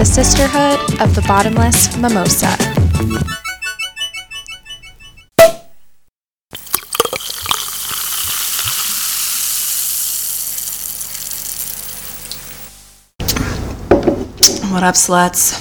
[0.00, 2.46] the Sisterhood of the Bottomless Mimosa.
[14.72, 15.60] What up, sluts?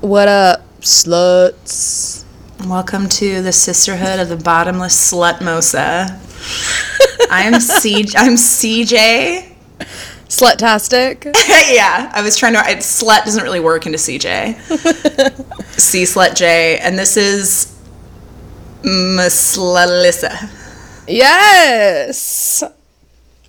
[0.00, 2.24] What up, sluts?
[2.66, 6.10] Welcome to the Sisterhood of the Bottomless Slutmosa.
[7.30, 8.00] I'm C.
[8.16, 9.53] I'm CJ.
[10.28, 11.24] Slutastic.
[11.74, 12.60] yeah, I was trying to.
[12.60, 14.58] I, slut doesn't really work into CJ.
[15.78, 17.78] C slut J, and this is
[18.82, 20.50] Maslalissa.
[21.06, 22.62] Yes.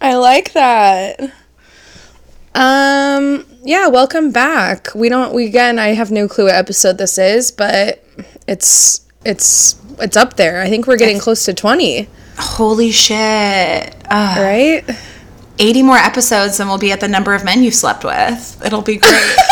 [0.02, 1.20] I like that.
[2.53, 4.94] Um yeah, welcome back.
[4.95, 8.03] We don't we again I have no clue what episode this is, but
[8.48, 10.62] it's it's it's up there.
[10.62, 13.95] I think we're getting close to 20, Holy shit!
[14.09, 14.38] Ugh.
[14.38, 14.84] right?
[15.59, 18.62] 80 more episodes, and we'll be at the number of men you've slept with.
[18.66, 19.36] It'll be great.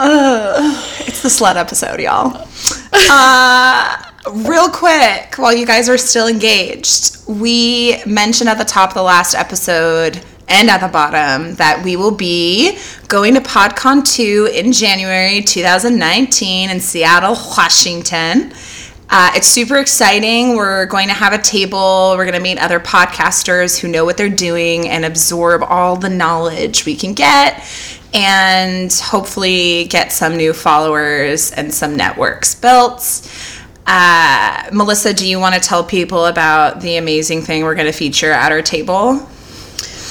[0.00, 2.46] It's the slut episode, y'all.
[3.10, 3.96] Uh,
[4.48, 9.02] real quick, while you guys are still engaged, we mentioned at the top of the
[9.02, 12.78] last episode and at the bottom that we will be
[13.08, 18.52] going to PodCon 2 in January 2019 in Seattle, Washington.
[19.10, 20.54] Uh, it's super exciting.
[20.54, 22.14] We're going to have a table.
[22.16, 26.10] We're going to meet other podcasters who know what they're doing and absorb all the
[26.10, 27.64] knowledge we can get
[28.12, 33.30] and hopefully get some new followers and some networks built.
[33.86, 37.92] Uh, Melissa, do you want to tell people about the amazing thing we're going to
[37.92, 39.26] feature at our table?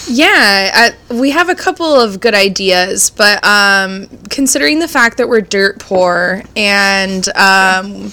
[0.09, 5.27] Yeah, I, we have a couple of good ideas, but um, considering the fact that
[5.27, 8.11] we're dirt poor and um,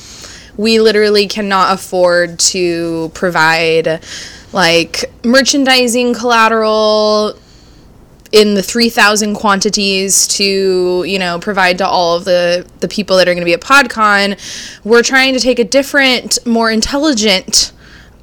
[0.57, 4.01] we literally cannot afford to provide
[4.53, 7.37] like merchandising collateral
[8.33, 13.29] in the 3000 quantities to you know provide to all of the the people that
[13.29, 14.39] are going to be at podcon.
[14.85, 17.73] We're trying to take a different more intelligent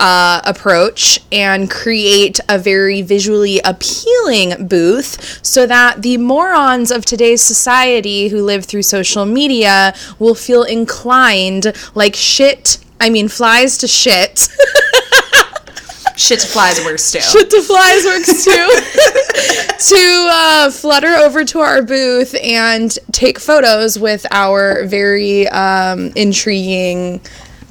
[0.02, 7.40] uh, approach and create a very visually appealing booth so that the morons of today's
[7.42, 13.88] society who live through social media will feel inclined like shit I mean flies to
[13.88, 14.50] shit
[16.18, 17.22] Shit to flies works too.
[17.22, 18.52] shit to flies works too
[19.96, 27.22] to uh, flutter over to our booth and take photos with our very um, intriguing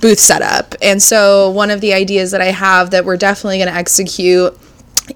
[0.00, 0.74] booth setup.
[0.82, 4.58] And so one of the ideas that i have that we're definitely going to execute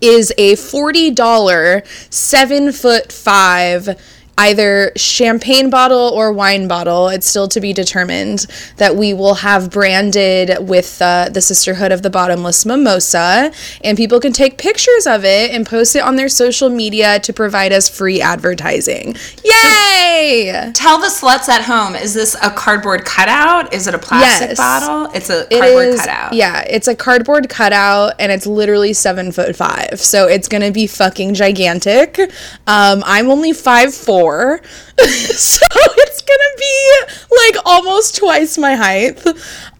[0.01, 3.99] is a $40 seven foot five
[4.39, 8.47] either champagne bottle or wine bottle it's still to be determined
[8.79, 13.53] that we will have branded with uh, the sisterhood of the bottomless mimosa
[13.83, 17.33] and people can take pictures of it and post it on their social media to
[17.33, 19.15] provide us free advertising
[19.45, 23.73] yay Tell the sluts at home, is this a cardboard cutout?
[23.75, 24.59] Is it a plastic Yes.
[24.59, 25.11] bottle?
[25.15, 26.33] It's a cardboard is, cutout.
[26.33, 30.87] yeah, it's a cardboard cutout, and it's literally seven foot five, so it's gonna be
[30.87, 32.19] fucking gigantic.
[32.67, 34.24] Um, I'm only five four,
[34.99, 39.25] so it's gonna be like almost twice my height.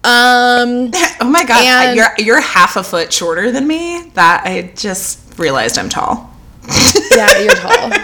[0.07, 0.91] Um,
[1.21, 4.11] Oh my god, And- you're you're half a foot shorter than me.
[4.15, 6.31] That I just realized I'm tall.
[7.15, 7.91] yeah, you're tall.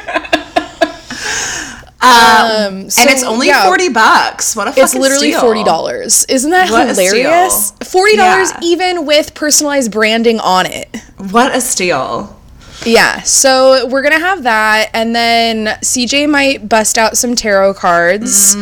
[2.02, 4.56] Um, so, and it's only yeah, 40 bucks.
[4.56, 5.40] What a fucking It's literally steal.
[5.42, 6.24] forty dollars.
[6.30, 7.72] Isn't that What hilarious?
[7.84, 8.58] Forty dollars Yeah.
[8.62, 10.88] even with personalized branding on it.
[11.18, 12.39] What a steal.
[12.84, 18.54] Yeah, so we're gonna have that, and then CJ might bust out some tarot cards.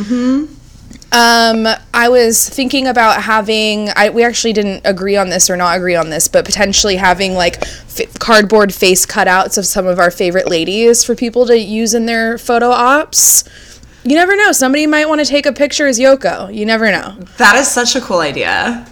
[1.11, 3.89] Um, I was thinking about having.
[3.97, 7.35] I we actually didn't agree on this or not agree on this, but potentially having
[7.35, 11.95] like f- cardboard face cutouts of some of our favorite ladies for people to use
[11.95, 13.45] in their photo ops.
[14.05, 14.53] You never know.
[14.53, 16.55] Somebody might want to take a picture as Yoko.
[16.55, 17.17] You never know.
[17.39, 18.87] That is such a cool idea.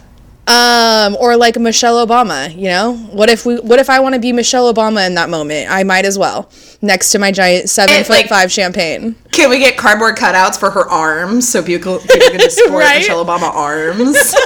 [0.48, 2.94] Um, or like Michelle Obama, you know?
[3.10, 5.68] What if we what if I want to be Michelle Obama in that moment?
[5.70, 6.48] I might as well.
[6.82, 9.16] Next to my giant seven It, foot like- five champagne.
[9.32, 12.98] Can we get cardboard cutouts for her arms so people, people can support Right?
[12.98, 14.16] Michelle Obama arms?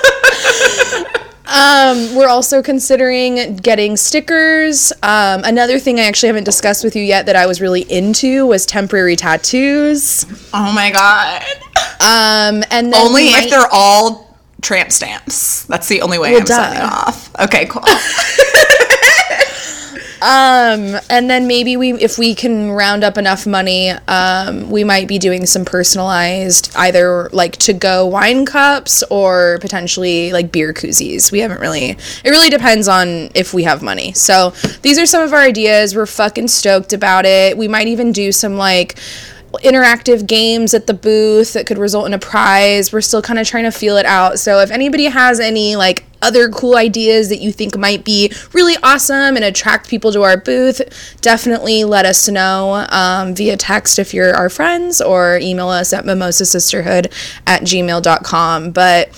[1.52, 4.92] Um, we're also considering getting stickers.
[5.02, 8.46] Um, another thing I actually haven't discussed with you yet that I was really into
[8.46, 10.26] was temporary tattoos.
[10.54, 11.42] oh my god.
[12.00, 14.29] Um, and then Only we if they're all
[14.62, 15.64] tramp stamps.
[15.64, 16.86] That's the only way Well, I'm signing duh.
[17.06, 17.30] off.
[17.40, 17.84] Okay, cool.
[20.22, 25.08] Um, and then maybe we, if we can round up enough money, um, we might
[25.08, 31.32] be doing some personalized, either like to go wine cups or potentially like beer koozies.
[31.32, 31.90] We haven't really.
[31.90, 34.12] It really depends on if we have money.
[34.12, 34.50] So
[34.82, 35.96] these are some of our ideas.
[35.96, 37.56] We're fucking stoked about it.
[37.56, 38.98] We might even do some like
[39.62, 42.92] interactive games at the booth that could result in a prize.
[42.92, 44.38] We're still kind of trying to feel it out.
[44.38, 48.76] So if anybody has any like other cool ideas that you think might be really
[48.82, 50.82] awesome and attract people to our booth,
[51.20, 56.04] definitely let us know um, via text if you're our friends or email us at
[56.04, 57.06] mimosasisterhood
[57.46, 58.70] at gmail.com.
[58.70, 59.08] But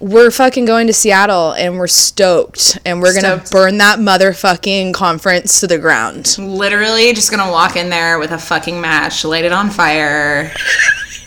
[0.00, 5.60] we're fucking going to Seattle and we're stoked and we're gonna burn that motherfucking conference
[5.60, 6.36] to the ground.
[6.38, 10.52] Literally just gonna walk in there with a fucking match, light it on fire,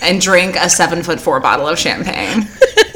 [0.02, 2.48] and drink a seven foot four bottle of champagne.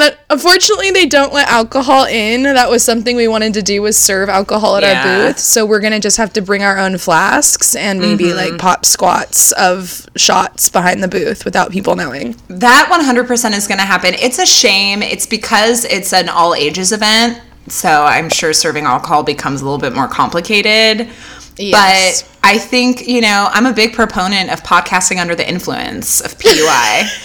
[0.00, 2.42] And unfortunately, they don't let alcohol in.
[2.44, 5.02] That was something we wanted to do was serve alcohol at Yeah.
[5.22, 5.38] our booth.
[5.38, 8.36] So we're gonna just have to bring our own flasks and maybe Mm-hmm.
[8.52, 12.36] like pop squats of shots behind the booth without people knowing.
[12.48, 14.14] That 100% is gonna happen.
[14.14, 15.02] It's a shame.
[15.02, 17.38] It's because it's an all ages event.
[17.68, 21.08] So I'm sure serving alcohol becomes a little bit more complicated.
[21.56, 22.22] Yes.
[22.22, 26.38] But I think, you know, I'm a big proponent of podcasting under the influence of
[26.38, 27.08] PUI.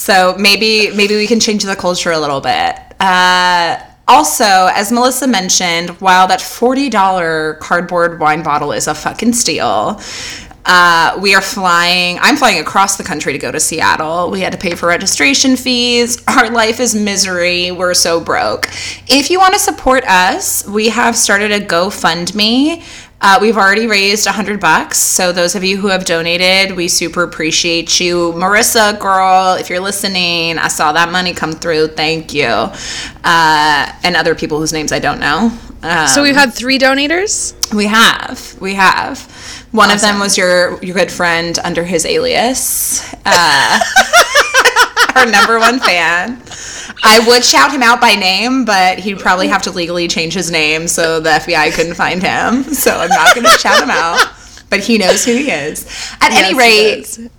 [0.00, 2.74] so maybe maybe we can change the culture a little bit.
[2.98, 4.44] Uh, also,
[4.74, 10.00] as Melissa mentioned, while that $40 cardboard wine bottle is a fucking steal,
[10.64, 12.18] uh, we are flying.
[12.20, 14.30] I'm flying across the country to go to Seattle.
[14.30, 16.22] We had to pay for registration fees.
[16.28, 17.70] Our life is misery.
[17.70, 18.66] We're so broke.
[19.06, 22.82] If you want to support us, we have started a GoFundMe.
[23.22, 24.96] Uh, we've already raised a hundred bucks.
[24.96, 29.54] So those of you who have donated, we super appreciate you, Marissa, girl.
[29.60, 31.88] If you're listening, I saw that money come through.
[31.88, 35.52] Thank you, uh, and other people whose names I don't know.
[35.82, 37.54] Uh, So we've had three donators.
[37.74, 38.56] we have.
[38.60, 39.20] We have.
[39.72, 43.04] One of them was your your good friend under his alias.
[43.26, 43.80] Uh,
[45.16, 46.42] our number one fan.
[47.02, 50.50] I would shout him out by name, but he'd probably have to legally change his
[50.50, 52.64] name so the FBI couldn't find him.
[52.64, 54.18] So I'm not going to shout him out,
[54.68, 55.84] but he knows who he is.
[56.20, 57.30] At any Yes, he rate,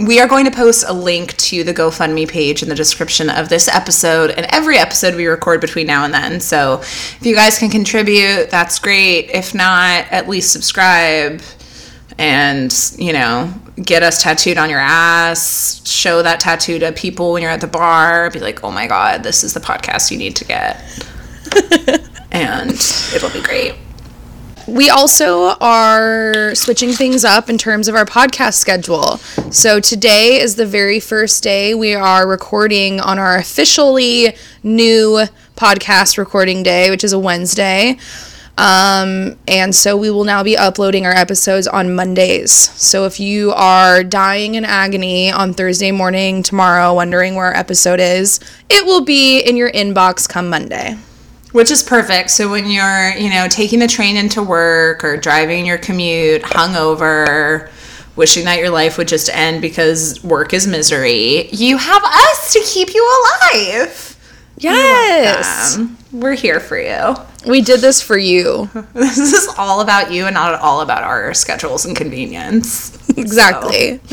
[0.00, 3.48] we are going to post a link to the GoFundMe page in the description of
[3.48, 6.40] this episode and every episode we record between now and then.
[6.40, 9.30] So if you guys can contribute, that's great.
[9.30, 11.42] If not, at least subscribe
[12.18, 17.42] and, you know, get us tattooed on your ass, show that tattoo to people when
[17.42, 20.36] you're at the bar, be like, oh my God, this is the podcast you need
[20.36, 20.80] to get.
[22.32, 22.72] and
[23.14, 23.74] it'll be great.
[24.66, 29.18] We also are switching things up in terms of our podcast schedule.
[29.50, 35.26] So today is the very first day we are recording on our officially new
[35.56, 37.98] podcast recording day, which is a Wednesday.
[38.56, 42.52] Um, and so we will now be uploading our episodes on Mondays.
[42.52, 48.00] So if you are dying in agony on Thursday morning tomorrow, wondering where our episode
[48.00, 48.38] is,
[48.70, 50.96] it will be in your inbox come Monday.
[51.52, 52.30] Which is perfect.
[52.30, 57.70] So when you're, you know, taking the train into work or driving your commute hungover,
[58.16, 62.60] wishing that your life would just end because work is misery, you have us to
[62.64, 64.13] keep you alive.
[64.56, 65.76] Yes.
[65.76, 67.14] Um, we're here for you.
[67.46, 68.68] We did this for you.
[68.94, 72.98] This is all about you and not at all about our schedules and convenience.
[73.16, 74.00] Exactly.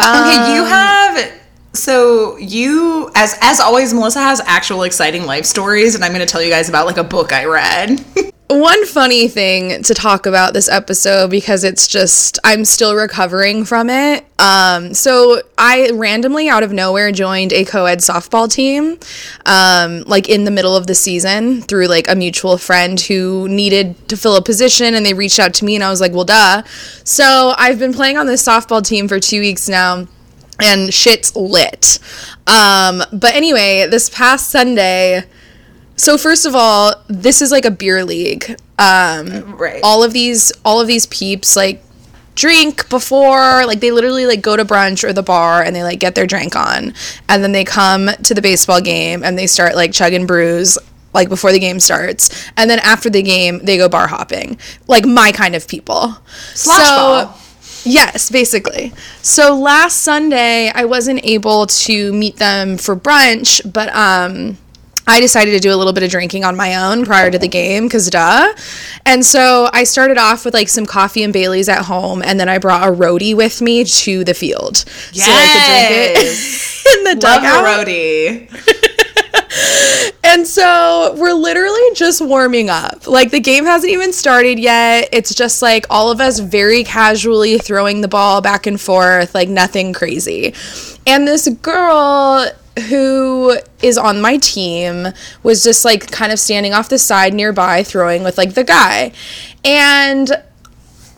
[0.00, 1.32] Okay, you have
[1.72, 6.30] so you as as always Melissa has actual exciting life stories and I'm going to
[6.30, 8.04] tell you guys about like a book I read.
[8.48, 13.88] One funny thing to talk about this episode because it's just I'm still recovering from
[13.88, 14.26] it.
[14.38, 18.98] Um, so I randomly out of nowhere joined a co-ed softball team,
[19.46, 24.08] um, like in the middle of the season through like a mutual friend who needed
[24.08, 26.24] to fill a position, and they reached out to me, and I was like, well,
[26.24, 26.64] duh.
[27.02, 30.06] So I've been playing on this softball team for two weeks now
[30.60, 31.98] and shit's lit.
[32.46, 35.24] Um, but anyway, this past Sunday,
[35.96, 38.56] so first of all, this is like a beer league.
[38.78, 39.80] Um, Right.
[39.82, 41.82] All of these, all of these peeps like
[42.34, 46.00] drink before, like they literally like go to brunch or the bar and they like
[46.00, 46.92] get their drink on,
[47.28, 50.76] and then they come to the baseball game and they start like chugging brews
[51.12, 54.58] like before the game starts, and then after the game they go bar hopping,
[54.88, 56.18] like my kind of people.
[56.54, 57.38] Slosh ball.
[57.84, 58.92] Yes, basically.
[59.22, 64.58] So last Sunday I wasn't able to meet them for brunch, but um
[65.06, 67.48] I decided to do a little bit of drinking on my own prior to the
[67.48, 68.54] game because duh.
[69.04, 72.48] And so I started off with like some coffee and Bailey's at home, and then
[72.48, 74.76] I brought a roadie with me to the field.
[74.78, 77.64] So I could drink it in the Love dugout.
[77.64, 78.90] a roadie.
[80.24, 83.06] And so we're literally just warming up.
[83.06, 85.08] Like the game hasn't even started yet.
[85.12, 89.48] It's just like all of us very casually throwing the ball back and forth, like
[89.48, 90.54] nothing crazy.
[91.06, 92.50] And this girl
[92.88, 95.08] who is on my team
[95.42, 99.12] was just like kind of standing off the side nearby throwing with like the guy.
[99.64, 100.30] And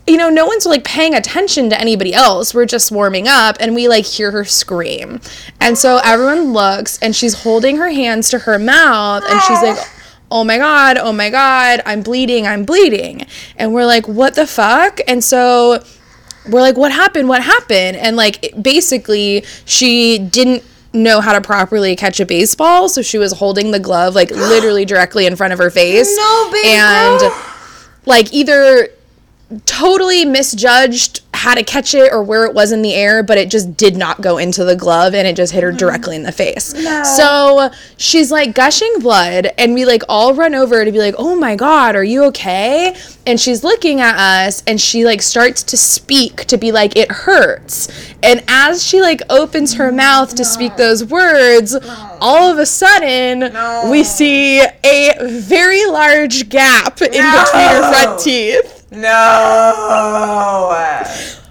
[0.07, 2.55] you know, no one's like paying attention to anybody else.
[2.55, 5.21] We're just warming up and we like hear her scream.
[5.61, 9.79] And so everyone looks and she's holding her hands to her mouth and she's like,
[10.31, 13.27] oh my God, oh my God, I'm bleeding, I'm bleeding.
[13.57, 15.01] And we're like, what the fuck?
[15.09, 15.83] And so
[16.49, 17.29] we're like, what happened?
[17.29, 17.97] What happened?
[17.97, 20.63] And like, basically, she didn't
[20.93, 22.89] know how to properly catch a baseball.
[22.89, 26.17] So she was holding the glove like literally directly in front of her face.
[26.17, 26.69] No, baby.
[26.69, 27.23] And
[28.07, 28.89] like either
[29.65, 33.51] totally misjudged how to catch it or where it was in the air, but it
[33.51, 35.77] just did not go into the glove and it just hit her mm.
[35.79, 36.75] directly in the face.
[37.17, 41.37] So she's like gushing blood, and we like all run over to be like, oh
[41.37, 42.97] my God, are you okay?
[43.27, 47.11] And she's looking at us and she like starts to speak to be like, it
[47.11, 47.89] hurts.
[48.23, 49.97] And as she like opens her mm.
[49.97, 51.77] mouth to speak those words,
[52.21, 58.76] all of a sudden we see a very large gap in between her front teeth
[58.91, 60.75] No.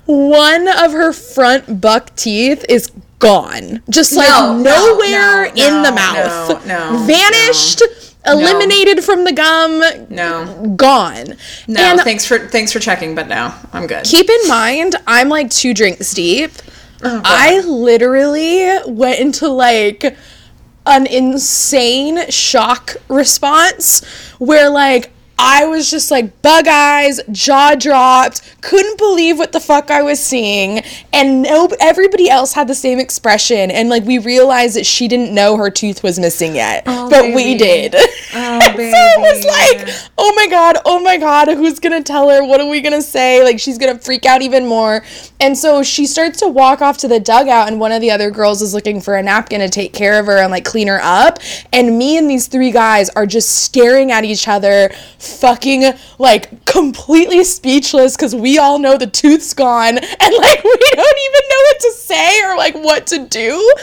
[0.06, 3.82] one of her front buck teeth is gone.
[3.90, 6.66] Just like No, no, nowhere no, in the mouth.
[6.66, 7.82] no, no, Vanished,
[8.26, 10.74] eliminated from the gum, No.
[10.76, 11.36] gone.
[11.68, 11.82] No.
[11.82, 14.04] And thanks for thanks for checking, but no, I'm good.
[14.06, 16.52] keep in mind, I'm like two drinks deep.
[17.04, 20.16] Oh, I literally went into like
[20.86, 24.04] an insane shock response
[24.40, 29.92] where like I was just like bug eyes, jaw dropped, couldn't believe what the fuck
[29.92, 34.76] I was seeing, and no, everybody else had the same expression, and like we realized
[34.76, 37.96] that she didn't know her tooth was missing yet, oh, but we did.
[37.96, 42.46] Oh, so it was like, oh my god, oh my god, who's gonna tell her?
[42.46, 43.44] What are we gonna say?
[43.44, 45.04] Like she's gonna freak out even more.
[45.40, 48.32] And so she starts to walk off to the dugout, and one of the other
[48.32, 51.00] girls is looking for a napkin to take care of her and like clean her
[51.02, 51.40] up.
[51.74, 54.92] And me and these three guys are just staring at each other,
[55.26, 61.20] fucking like completely speechless because we all know the tooth's gone, and like we don't
[61.26, 63.74] even know what to say or like what to do.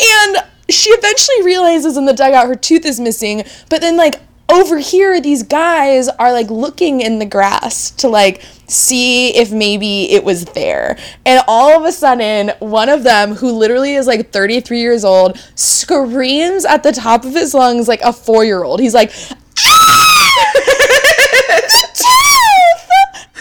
[0.00, 0.36] And
[0.68, 5.20] she eventually realizes in the dugout her tooth is missing, but then like over here
[5.20, 10.44] these guys are like looking in the grass to like see if maybe it was
[10.46, 10.98] there.
[11.26, 15.38] And all of a sudden, one of them who literally is like 33 years old
[15.54, 18.80] screams at the top of his lungs like a 4-year-old.
[18.80, 19.36] He's like tooth!
[19.66, 20.84] Ah!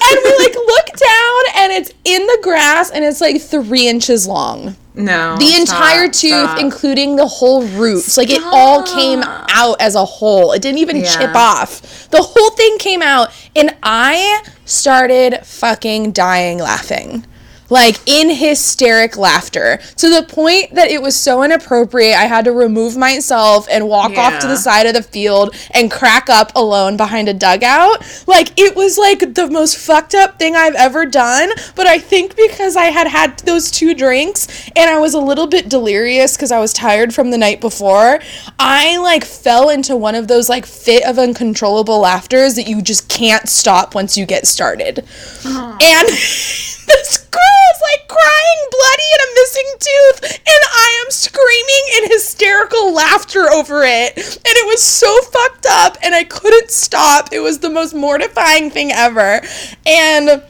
[0.09, 4.27] And we like look down and it's in the grass and it's like three inches
[4.27, 4.75] long.
[4.95, 5.35] No.
[5.37, 10.53] The entire tooth, including the whole roots, like it all came out as a whole.
[10.53, 11.09] It didn't even Yeah.
[11.15, 12.09] chip off.
[12.09, 17.25] The whole thing came out, and I started fucking dying laughing.
[17.69, 22.15] Like in hysteric laughter to the point that it was so inappropriate.
[22.15, 25.91] I had to remove myself and walk off to the side of the field and
[25.91, 28.23] crack up alone behind a dugout.
[28.27, 31.49] Like it was like the most fucked up thing I've ever done.
[31.75, 35.47] But I think because I had had those two drinks and I was a little
[35.47, 38.19] bit delirious because I was tired from the night before,
[38.59, 43.09] I like fell into one of those like fit of uncontrollable laughters that you just
[43.09, 44.99] can't stop once you get started.
[44.99, 45.77] Uh-huh.
[45.81, 46.07] And
[46.87, 47.41] this girl
[47.73, 53.49] is like crying bloody and a missing tooth and I am screaming in hysterical laughter
[53.51, 54.17] over it.
[54.17, 57.29] And it was so fucked up and I couldn't stop.
[57.31, 59.41] It was the most mortifying thing ever.
[59.85, 60.43] And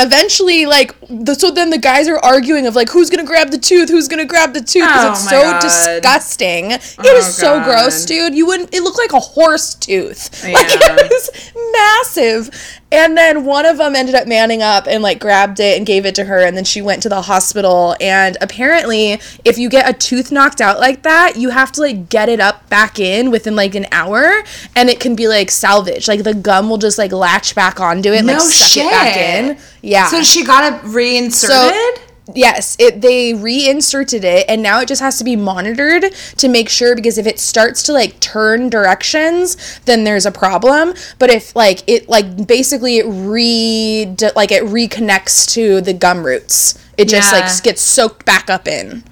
[0.00, 3.58] eventually like the, so then the guys are arguing of like who's gonna grab the
[3.58, 5.60] tooth who's gonna grab the tooth because Oh it's so God.
[5.60, 9.74] disgusting oh it Oh is so gross dude you wouldn't it looked like a horse
[9.74, 15.02] tooth like it was massive and then one of them ended up manning up and
[15.02, 17.94] like grabbed it and gave it to her and then she went to the hospital.
[18.00, 22.08] And apparently if you get a tooth knocked out like that you have to like
[22.08, 24.42] get it up back in within like an hour
[24.74, 26.08] and it can be like salvaged.
[26.08, 28.90] Like the gum will just like latch back onto it and like No suck it
[28.90, 29.58] back in.
[29.82, 30.06] yeah.
[30.06, 32.00] So she got it reinserted?
[32.34, 36.68] Yes, it they reinserted it and now it just has to be monitored to make
[36.68, 40.94] sure because if it starts to like turn directions, then there's a problem.
[41.18, 46.78] But if like it like basically it re like it reconnects to the gum roots,
[46.96, 47.40] it just Yeah.
[47.40, 49.04] like gets soaked back up in.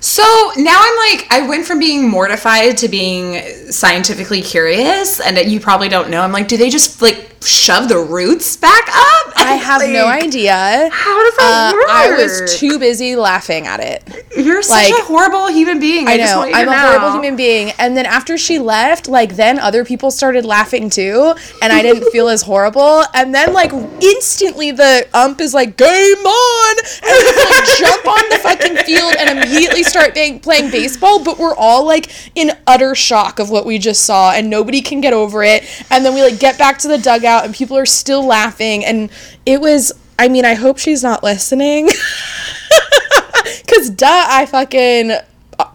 [0.00, 0.22] So
[0.56, 3.40] now I'm like, I went from being mortified to being
[3.72, 6.20] scientifically curious, and that you probably don't know.
[6.20, 9.32] I'm like, do they just like shove the roots back up?
[9.36, 10.88] I have no idea.
[10.92, 11.86] How does that Uh, work?
[11.88, 14.02] I was too busy laughing at it.
[14.36, 16.08] You're such like- a horrible human being.
[16.08, 16.42] I, I know.
[16.42, 16.78] I'm a know.
[16.78, 17.72] horrible human being.
[17.78, 22.10] And then after she left, like then other people started laughing too, and I didn't
[22.10, 23.04] feel as horrible.
[23.14, 25.86] And then like instantly the ump is like, "Game
[26.26, 31.22] on!" and we like jump on the fucking field and immediately start bang- playing baseball.
[31.22, 35.00] But we're all like in utter shock of what we just saw, and nobody can
[35.00, 35.64] get over it.
[35.90, 39.10] And then we like get back to the dugout, and people are still laughing, and
[39.44, 39.92] it was.
[40.16, 41.88] I mean, I hope she's not listening.
[43.68, 45.12] Cause duh, I fucking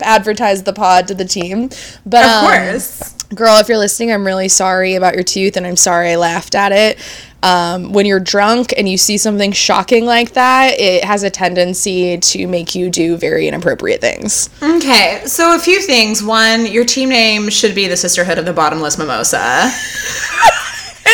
[0.02, 1.70] advertised the pod to the team.
[2.06, 3.14] But Of um, course.
[3.36, 6.56] girl, if you're listening, I'm really sorry about your tooth, and I'm sorry I laughed
[6.56, 6.98] at it.
[7.42, 12.18] Um, when you're drunk and you see something shocking like that, it has a tendency
[12.18, 14.50] to make you do very inappropriate things.
[14.62, 16.22] Okay, so a few things.
[16.24, 19.72] One, your team name should be the Sisterhood of the Bottomless Mimosa.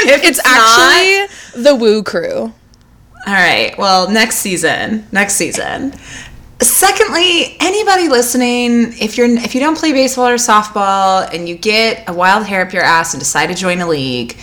[0.08, 2.54] It's not- actually the Woo Crew.
[3.28, 3.76] all right.
[3.78, 5.94] Well, next season, next season.
[6.62, 12.08] Secondly, anybody listening, if you're if you don't play baseball or softball and you get
[12.08, 14.38] a wild hair up your ass and decide to join a league,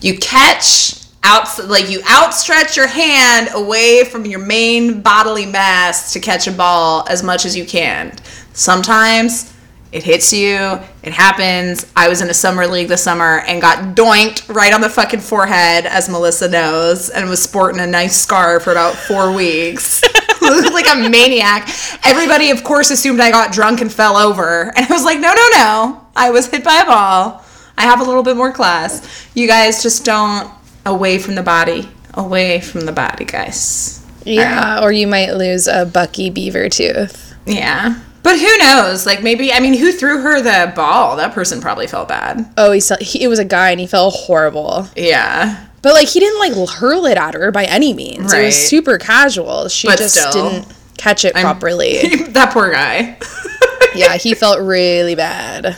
[0.00, 6.20] you catch out like you outstretch your hand away from your main bodily mass to
[6.20, 8.12] catch a ball as much as you can.
[8.52, 9.50] Sometimes
[9.94, 10.56] it hits you.
[11.04, 11.86] It happens.
[11.94, 15.20] I was in a summer league this summer and got doinked right on the fucking
[15.20, 20.02] forehead, as Melissa knows, and was sporting a nice scar for about four weeks.
[20.42, 21.68] Looked like a maniac.
[22.04, 24.72] Everybody, of course, assumed I got drunk and fell over.
[24.74, 26.06] And I was like, no, no, no.
[26.16, 27.44] I was hit by a ball.
[27.78, 29.28] I have a little bit more class.
[29.32, 30.52] You guys just don't
[30.84, 31.88] away from the body.
[32.14, 34.04] Away from the body, guys.
[34.24, 37.32] Yeah, or you might lose a Bucky Beaver tooth.
[37.46, 38.00] Yeah.
[38.24, 39.06] But who knows?
[39.06, 41.16] Like maybe I mean, who threw her the ball?
[41.16, 42.52] That person probably felt bad.
[42.56, 44.88] Oh, he, he it was a guy and he felt horrible.
[44.96, 45.66] Yeah.
[45.82, 48.32] But like he didn't like hurl it at her by any means.
[48.32, 49.68] It was super casual.
[49.68, 50.32] She But just still.
[50.50, 52.08] didn't catch it properly.
[52.30, 53.18] that poor guy.
[53.94, 55.76] yeah, he felt really bad.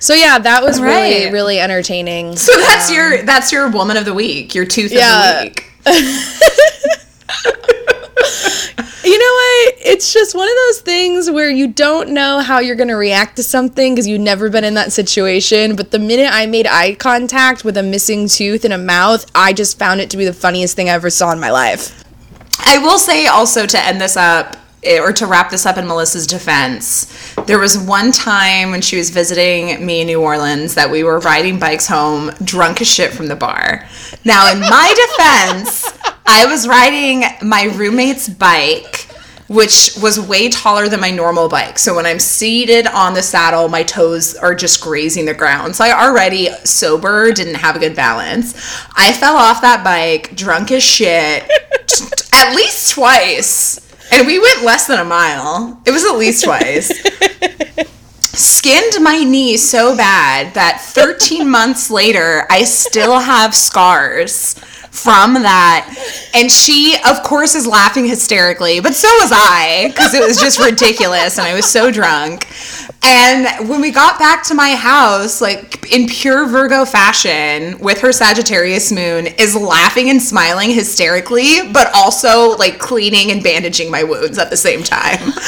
[0.00, 1.32] So yeah, that was really Right.
[1.32, 2.34] really entertaining.
[2.36, 5.30] So that's um, your that's your woman of the week, your tooth Yeah.
[5.30, 5.70] of the week.
[9.04, 9.74] You know what?
[9.80, 13.36] It's just one of those things where you don't know how you're going to react
[13.36, 15.76] to something because you've never been in that situation.
[15.76, 19.52] But the minute I made eye contact with a missing tooth and a mouth, I
[19.52, 22.02] just found it to be the funniest thing I ever saw in my life.
[22.60, 25.86] I will say also to end this up Eh, or to wrap this up in
[25.86, 30.90] Melissa's defense, there was one time when she was visiting me in New Orleans that
[30.90, 33.86] we were riding bikes home drunk as shit from the bar.
[34.24, 34.94] Now, in my
[35.54, 35.90] defense,
[36.26, 39.08] I was riding my roommate's bike,
[39.48, 41.78] which was way taller than my normal bike.
[41.78, 45.76] So when I'm seated on the saddle, my toes are just grazing the ground.
[45.76, 48.54] So I already sober didn't have a good balance.
[48.94, 51.48] I fell off that bike drunk as shit
[52.34, 53.80] at least twice.
[54.12, 55.80] And we went less than a mile.
[55.84, 56.88] It was at least twice.
[58.22, 64.54] Skinned my knee so bad that 13 months later, I still have scars
[64.94, 66.30] from that.
[66.34, 70.58] And she, of course, is laughing hysterically, but so was I, because it was just
[70.58, 72.46] ridiculous and I was so drunk.
[73.06, 78.12] And when we got back to my house, like in pure Virgo fashion, with her
[78.12, 84.38] Sagittarius moon, is laughing and smiling hysterically, but also like cleaning and bandaging my wounds
[84.38, 85.32] at the same time.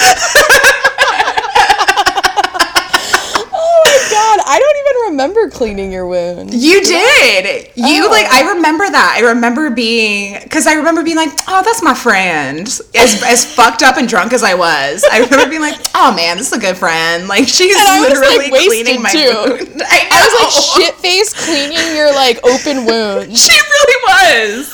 [3.59, 6.55] Oh my god, I don't even remember cleaning your wound.
[6.55, 7.71] You did.
[7.75, 8.11] You Oh.
[8.11, 9.15] like I remember that.
[9.19, 13.83] I remember being cuz I remember being like, "Oh, that's my friend." As as fucked
[13.83, 15.05] up and drunk as I was.
[15.11, 18.21] I remember being like, "Oh man, this is a good friend." Like she's I was,
[18.21, 19.33] like, literally cleaning my too.
[19.35, 19.83] wound.
[19.91, 23.37] I, I was like shit face cleaning your like open wound.
[23.47, 24.71] She really was.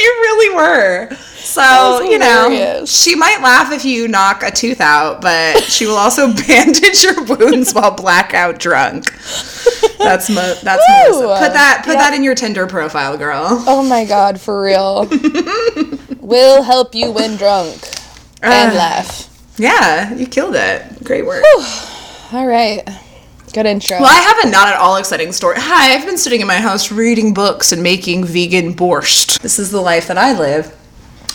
[0.00, 1.08] you really were.
[1.50, 5.96] So, you know, she might laugh if you knock a tooth out, but she will
[5.96, 9.12] also bandage your wounds while blackout drunk.
[9.98, 11.20] That's mo- that's Woo!
[11.22, 11.44] Melissa.
[11.44, 11.98] Put that put Yep.
[11.98, 13.64] that in your Tinder profile, girl.
[13.66, 15.08] Oh my god, for real.
[16.20, 17.76] Will help you when drunk
[18.42, 19.26] and Uh, laugh.
[19.56, 21.02] Yeah, you killed it.
[21.04, 21.42] Great work.
[22.32, 22.82] All right.
[23.52, 23.98] Good intro.
[23.98, 25.56] Well, I have a not at all exciting story.
[25.58, 29.40] Hi, I've been sitting in my house reading books and making vegan borscht.
[29.40, 30.72] This is the life that I live.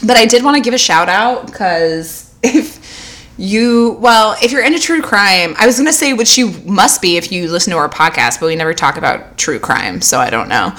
[0.05, 4.63] But I did want to give a shout out because if you, well, if you're
[4.63, 7.71] into true crime, I was going to say which you must be if you listen
[7.71, 10.73] to our podcast, but we never talk about true crime, so I don't know.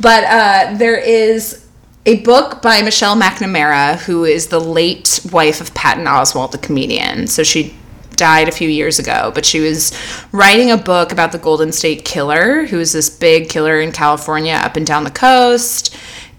[0.00, 1.66] But uh, there is
[2.04, 7.28] a book by Michelle McNamara, who is the late wife of Patton Oswalt, the comedian.
[7.28, 7.76] So she
[8.16, 9.92] died a few years ago, but she was
[10.32, 14.54] writing a book about the Golden State Killer, who was this big killer in California
[14.54, 15.96] up and down the coast.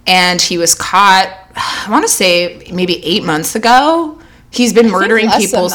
[0.07, 1.27] And he was caught.
[1.55, 4.19] I want to say maybe eight months ago.
[4.51, 5.69] He's been murdering people.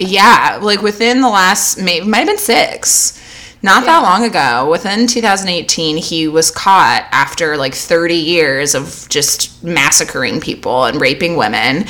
[0.00, 3.18] Yeah, like within the last maybe might have been six.
[3.64, 9.62] Not that long ago, within 2018, he was caught after like 30 years of just
[9.62, 11.84] massacring people and raping women,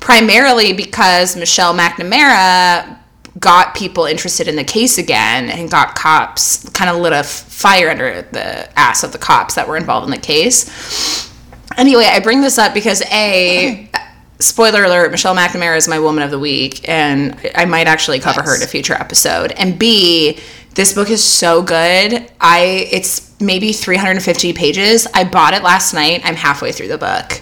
[0.00, 2.98] primarily because Michelle McNamara
[3.38, 7.90] got people interested in the case again and got cops kind of lit a fire
[7.90, 11.32] under the ass of the cops that were involved in the case.
[11.76, 13.88] Anyway, I bring this up because A,
[14.38, 18.42] spoiler alert, Michelle McNamara is my woman of the week, and I might actually cover
[18.42, 19.52] her in a future episode.
[19.52, 20.38] And B,
[20.74, 22.30] this book is so good.
[22.40, 25.06] I it's maybe 350 pages.
[25.14, 26.22] I bought it last night.
[26.24, 27.40] I'm halfway through the book.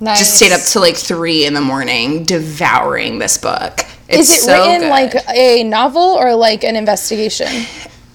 [0.00, 0.18] Nice.
[0.18, 3.80] Just stayed up till like three in the morning devouring this book.
[4.08, 4.90] It's Is it so written good.
[4.90, 7.48] like a novel or like an investigation?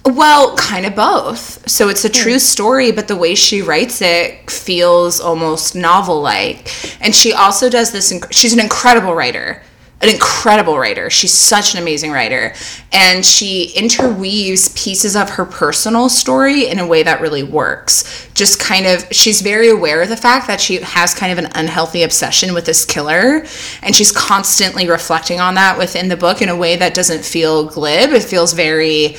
[0.04, 1.68] Well, kind of both.
[1.68, 2.14] So it's a hmm.
[2.14, 6.70] true story, but the way she writes it feels almost novel like.
[7.02, 9.62] And she also does this, inc- she's an incredible writer.
[10.02, 11.10] An incredible writer.
[11.10, 12.54] She's such an amazing writer.
[12.90, 18.26] And she interweaves pieces of her personal story in a way that really works.
[18.32, 21.52] Just kind of, she's very aware of the fact that she has kind of an
[21.54, 23.44] unhealthy obsession with this killer.
[23.82, 27.66] And she's constantly reflecting on that within the book in a way that doesn't feel
[27.66, 28.12] glib.
[28.12, 29.16] It feels very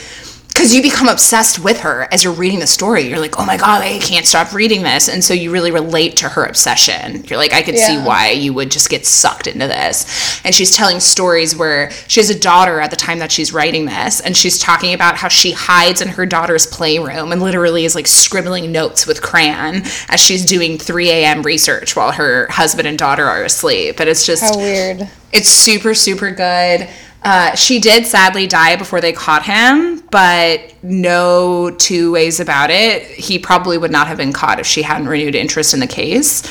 [0.54, 3.02] because you become obsessed with her as you're reading the story.
[3.02, 5.08] You're like, oh my God, I can't stop reading this.
[5.08, 7.24] And so you really relate to her obsession.
[7.26, 10.44] You're like, I could see why you would just get sucked into this.
[10.46, 13.86] And she's telling stories where she has a daughter at the time that she's writing
[13.86, 14.20] this.
[14.20, 18.08] And she's talking about how she hides in her daughter's playroom and literally is like
[18.08, 21.44] scribbling notes with crayon as she's doing 3 a.m.
[21.44, 24.00] research while her husband and daughter are asleep.
[24.00, 24.44] And it's just.
[24.44, 25.10] How weird.
[25.32, 26.90] It's super, super good.
[27.24, 33.04] Uh, she did sadly die before they caught him, but no two ways about it.
[33.04, 36.42] He probably would not have been caught if she hadn't renewed interest in the case.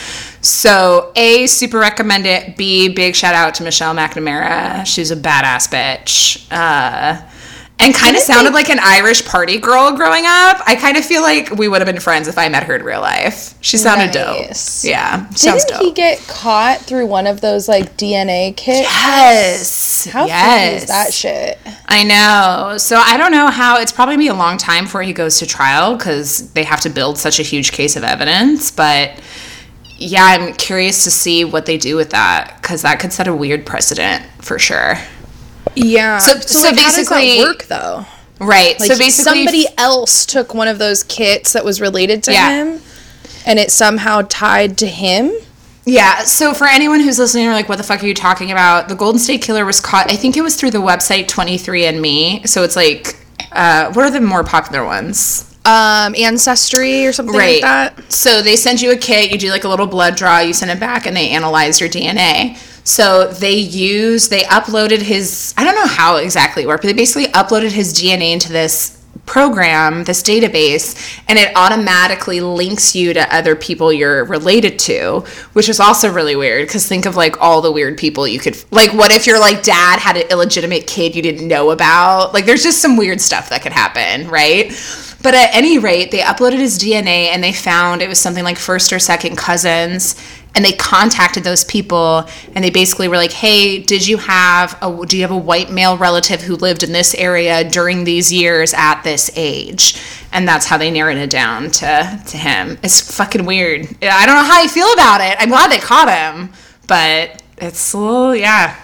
[0.42, 2.56] So, A, super recommend it.
[2.56, 4.86] B, big shout out to Michelle McNamara.
[4.86, 6.46] She's a badass bitch.
[6.52, 7.20] Uh,
[7.80, 10.60] and kind of sounded like an Irish party girl growing up.
[10.66, 12.82] I kind of feel like we would have been friends if I met her in
[12.84, 13.54] real life.
[13.62, 14.82] She sounded Nice.
[14.82, 14.90] dope.
[14.90, 15.82] Yeah, sounds Didn't dope.
[15.86, 18.80] he get caught through one of those like DNA kits?
[18.80, 20.04] yes.
[20.06, 20.82] How yes.
[20.82, 21.58] is that shit?
[21.88, 22.76] I know.
[22.78, 25.38] So I don't know how it's probably gonna be a long time before he goes
[25.38, 28.70] to trial because they have to build such a huge case of evidence.
[28.70, 29.20] But
[29.96, 33.34] yeah, I'm curious to see what they do with that because that could set a
[33.34, 34.94] weird precedent for sure.
[35.74, 36.18] Yeah.
[36.18, 38.06] So- So, so like, basically- work though?
[38.38, 38.78] Right.
[38.80, 42.50] Like so basically, somebody else took one of those kits that was related to Yeah.
[42.50, 42.80] him,
[43.44, 45.30] and it somehow tied to him.
[45.84, 48.88] Yeah, so for anyone who's listening, or like, what the fuck are you talking about?
[48.88, 52.46] The Golden State Killer was caught, I think it was through the website 23andMe.
[52.48, 53.16] So it's like,
[53.52, 55.44] uh, what are the more popular ones?
[55.66, 58.10] Um, ancestry or something like that.
[58.12, 60.70] So they send you a kit, you do like a little blood draw, you send
[60.70, 62.56] it back, and they analyze your DNA.
[62.90, 66.92] So they use, they uploaded his, I don't know how exactly it worked, but they
[66.92, 73.32] basically uploaded his DNA into this program, this database, and it automatically links you to
[73.32, 75.20] other people you're related to,
[75.52, 78.56] which is also really weird because think of like all the weird people you could,
[78.72, 82.34] like, what if your like dad had an illegitimate kid you didn't know about?
[82.34, 84.72] Like, there's just some weird stuff that could happen, right?
[85.22, 88.58] But at any rate, they uploaded his DNA and they found it was something like
[88.58, 90.16] first or second cousins.
[90.54, 95.06] And they contacted those people and they basically were like, "Hey, did you have a
[95.06, 98.74] do you have a white male relative who lived in this area during these years
[98.74, 99.94] at this age?"
[100.32, 102.78] And that's how they narrowed it down to to him.
[102.82, 103.82] It's fucking weird.
[104.02, 105.36] I don't know how I feel about it.
[105.38, 106.52] I'm glad they caught him,
[106.86, 108.76] but it's a little yeah.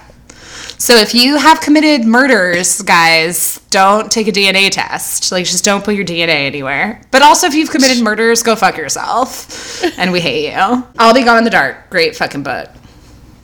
[0.79, 5.31] So if you have committed murders, guys, don't take a DNA test.
[5.31, 7.01] Like just don't put your DNA anywhere.
[7.09, 9.83] But also if you've committed murders, go fuck yourself.
[9.97, 10.83] And we hate you.
[10.99, 11.89] I'll be gone in the dark.
[11.89, 12.69] Great fucking book.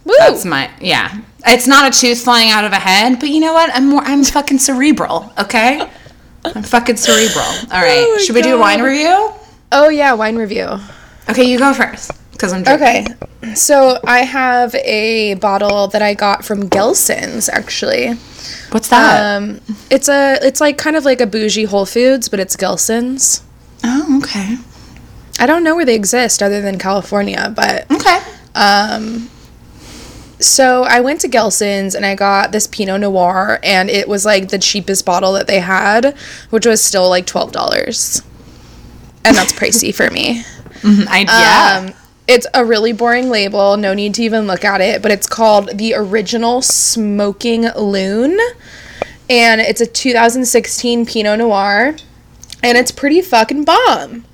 [0.06, 0.14] Woo!
[0.20, 1.22] That's my yeah.
[1.46, 3.70] It's not a tooth flying out of a head, but you know what?
[3.74, 5.90] I'm more I'm fucking cerebral, okay?
[6.46, 7.46] I'm fucking cerebral.
[7.72, 8.06] All right.
[8.06, 9.32] Oh Should we do a wine review?
[9.72, 10.68] oh yeah, wine review.
[11.30, 12.12] Okay, you go first.
[12.34, 13.16] Because I'm drinking.
[13.42, 18.14] Okay, so I have a bottle that I got from Gelson's actually.
[18.72, 19.38] What's that?
[19.38, 23.44] Um, it's a it's like kind of like a bougie Whole Foods, but it's Gelson's.
[23.84, 24.58] oh, okay.
[25.40, 28.20] I don't know where they exist other than California, but Okay.
[28.56, 29.30] um,
[30.40, 34.50] so I went to Gelson's and I got this Pinot Noir, and it was like
[34.50, 36.16] the cheapest bottle that they had,
[36.50, 38.22] which was still like twelve dollars,
[39.24, 40.44] and that's pricey for me.
[40.84, 41.88] I, yeah.
[41.94, 41.94] Um,
[42.28, 43.76] it's a really boring label.
[43.78, 48.40] No need to even look at it, but it's called the Original Smoking Loon,
[49.30, 51.96] and it's a 2016 Pinot Noir,
[52.62, 54.26] and it's pretty fucking bomb.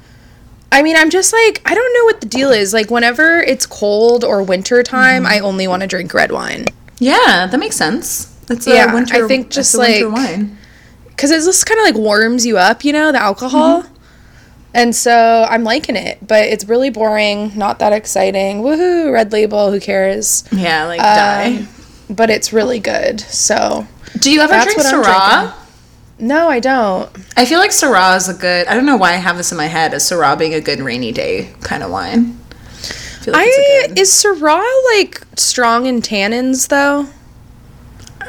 [0.71, 2.73] I mean, I'm just like I don't know what the deal is.
[2.73, 5.31] Like whenever it's cold or winter time, Mm-hmm.
[5.33, 6.65] I only want to drink red wine
[6.99, 8.35] Yeah, that makes sense.
[8.51, 9.25] It's a Yeah, winter.
[9.25, 10.57] I think just like- wine.
[11.07, 13.81] because it just kind of like warms you up, you know, the alcohol.
[13.83, 13.95] Mm-hmm.
[14.73, 18.61] And so I'm liking it, but it's really boring, not that exciting.
[18.61, 20.43] Woohoo, red label, who cares?
[20.51, 21.67] Yeah, like Um, die.
[22.09, 23.19] But it's really good.
[23.21, 23.87] So
[24.19, 25.53] Do you ever drink Syrah?
[26.19, 27.09] no, I don't.
[27.35, 28.67] I feel like Syrah is a good.
[28.67, 30.79] I don't know why I have this in my head as Syrah being a good
[30.81, 32.37] rainy day kind of wine.
[33.27, 34.63] I like I good- is Syrah
[34.95, 37.07] like strong in tannins though?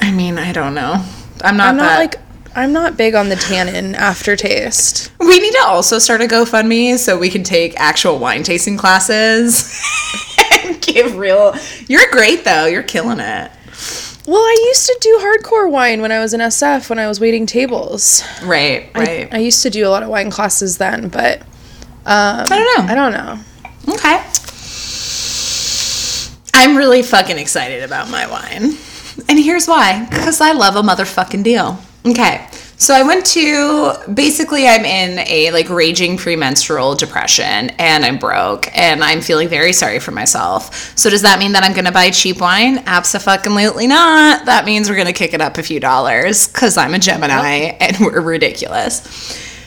[0.00, 1.05] I mean, I don't know.
[1.42, 1.68] I'm not.
[1.68, 2.18] I'm not that- like
[2.55, 5.13] I'm not big on the tannin aftertaste.
[5.21, 9.81] We need to also start a GoFundMe so we can take actual wine tasting classes
[10.65, 11.55] and give real.
[11.87, 12.67] You're great though.
[12.67, 13.51] You're killing it.
[14.27, 17.21] Well, I used to do hardcore wine when I was in SF when I was
[17.21, 18.23] waiting tables.
[18.43, 18.91] Right.
[18.95, 19.35] I- Right.
[19.35, 21.47] I, used to do a lot of wine classes then, but um,
[22.07, 22.93] I don't know.
[22.93, 23.95] I don't know.
[23.95, 24.25] Okay.
[26.53, 28.75] I'm really fucking excited about my wine.
[29.29, 31.79] And here's why because I love a motherfucking deal.
[32.07, 32.47] Okay.
[32.77, 38.75] So I went to basically I'm in a like raging premenstrual depression and I'm broke
[38.75, 40.97] and I'm feeling very sorry for myself.
[40.97, 42.83] So does that mean that I'm going to buy cheap wine?
[42.87, 44.47] Absolutely not.
[44.47, 47.77] That means we're going to kick it up a few dollars cuz I'm a Gemini
[47.81, 49.03] and we're ridiculous.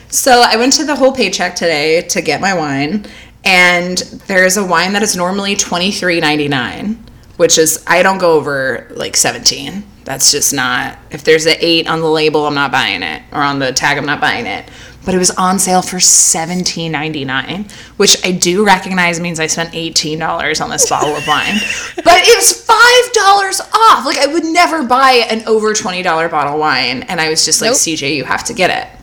[0.09, 3.05] So I went to the whole paycheck today to get my wine,
[3.43, 7.03] and there's a wine that is normally twenty three ninety nine,
[7.37, 9.83] which is I don't go over like seventeen.
[10.03, 10.97] That's just not.
[11.11, 13.97] If there's an eight on the label, I'm not buying it, or on the tag,
[13.97, 14.69] I'm not buying it.
[15.05, 17.67] But it was on sale for seventeen ninety nine,
[17.97, 21.55] which I do recognize means I spent eighteen dollars on this bottle of wine.
[22.03, 24.05] But it was five dollars off.
[24.05, 27.43] Like I would never buy an over twenty dollar bottle of wine, and I was
[27.45, 27.77] just like, Nope.
[27.77, 28.99] CJ, you have to get it.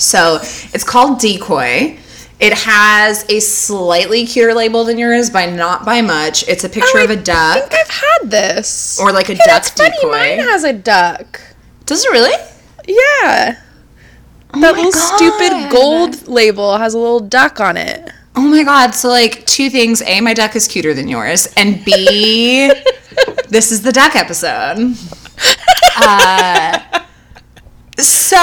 [0.00, 1.98] So it's called Decoy.
[2.40, 6.46] It has a slightly cuter label than yours, by not by much.
[6.48, 7.56] It's a picture Oh, of a duck.
[7.56, 8.98] I think I've had this.
[8.98, 9.90] Or like a Hey, duck that's funny.
[9.90, 10.10] decoy.
[10.10, 11.40] Mine has a duck.
[11.86, 12.32] Does it really?
[12.88, 13.56] Yeah.
[13.56, 13.58] that
[14.54, 15.16] Oh my little God.
[15.16, 18.10] stupid gold label has a little duck on it.
[18.36, 18.92] Oh my god!
[18.94, 22.72] So like two things: a, my duck is cuter than yours, and b,
[23.48, 24.96] this is the duck episode.
[26.02, 26.78] Uh,
[27.98, 28.36] so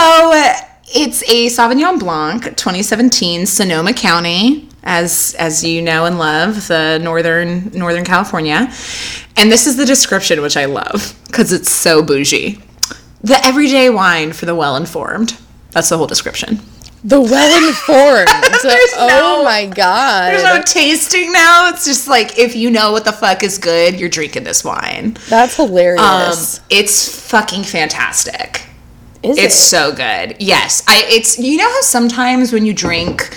[0.98, 7.70] it's a Sauvignon Blanc, 2017, Sonoma County, as as you know and love, the northern
[7.72, 8.72] Northern California.
[9.36, 12.62] And this is the description, which I love because it's so bougie.
[13.22, 15.38] The everyday wine for the well-informed.
[15.72, 16.60] That's the whole description.
[17.04, 18.30] The well informed.
[19.00, 20.32] Oh no- my god.
[20.32, 21.70] There's no tasting now.
[21.70, 25.18] It's just like if you know what the fuck is good, you're drinking this wine.
[25.30, 26.60] That's Um, hilarious.
[26.70, 28.64] it's fucking fantastic.
[29.24, 29.58] Is It's it?
[29.58, 30.36] so good.
[30.40, 31.04] Yes, I.
[31.08, 33.36] It's you know how sometimes when you drink,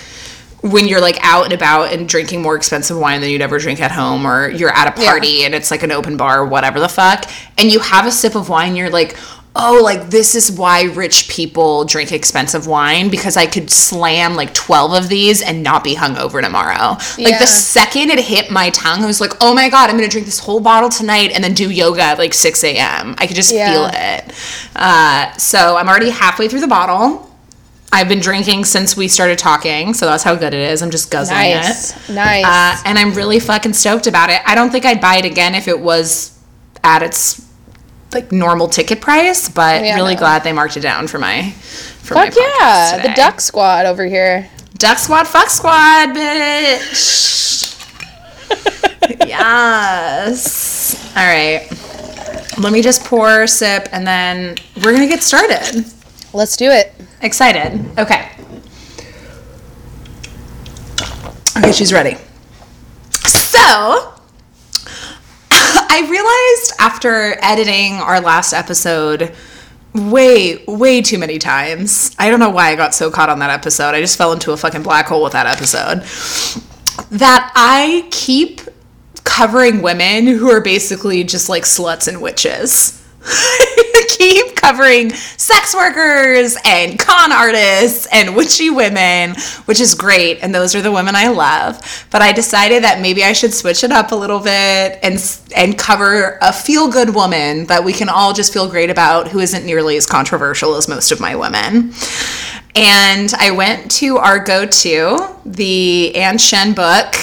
[0.60, 3.80] when you're like out and about and drinking more expensive wine than you'd ever drink
[3.80, 5.10] at home, or you're at a Yeah.
[5.10, 7.24] party and it's like an open bar, or whatever the fuck,
[7.58, 9.16] and you have a sip of wine, you're like.
[9.56, 14.54] Oh, like this is why rich people drink expensive wine because I could slam like
[14.54, 16.96] 12 of these and not be hungover tomorrow.
[17.18, 20.06] Like the second it hit my tongue, I was like, oh my God, I'm gonna
[20.08, 23.16] drink this whole bottle tonight and then do yoga at like 6 a.m.
[23.18, 23.72] I could just Yeah.
[23.72, 24.34] feel it.
[24.76, 27.28] Uh, so I'm already halfway through the bottle.
[27.92, 30.80] I've been drinking since we started talking, so that's how good it is.
[30.80, 32.08] I'm just guzzling Nice.
[32.08, 32.12] it.
[32.14, 32.44] Nice.
[32.44, 34.40] Uh, and I'm really fucking stoked about it.
[34.46, 36.38] I don't think I'd buy it again if it was
[36.84, 37.44] at its
[38.12, 40.20] like normal ticket price, but oh, Yeah, really no.
[40.20, 42.98] glad they marked it down for my for my Fuck yeah.
[42.98, 44.48] podcast The duck squad over here.
[44.78, 47.76] Duck Squad, fuck squad, bitch.
[49.28, 50.94] yes.
[51.16, 51.68] All right.
[52.58, 55.84] Let me just pour a sip and then we're going to get started.
[56.32, 56.94] Let's do it.
[57.20, 57.84] Excited.
[57.98, 58.30] Okay.
[61.58, 62.16] Okay, she's ready.
[63.10, 64.14] So,
[65.92, 69.34] I realized after editing our last episode
[69.92, 72.14] way, way too many times.
[72.16, 73.92] I don't know why I got so caught on that episode.
[73.96, 76.04] I just fell into a fucking black hole with that episode.
[77.10, 78.60] That I keep
[79.24, 82.99] covering women who are basically just like sluts and witches.
[84.20, 90.38] keep covering sex workers and con artists and witchy women, which is great.
[90.42, 92.06] And those are the women I love.
[92.10, 95.78] But I decided that maybe I should switch it up a little bit and and
[95.78, 99.64] cover a feel good woman that we can all just feel great about who isn't
[99.64, 101.92] nearly as controversial as most of my women.
[102.76, 107.14] And I went to our go to, the Ann Shen book,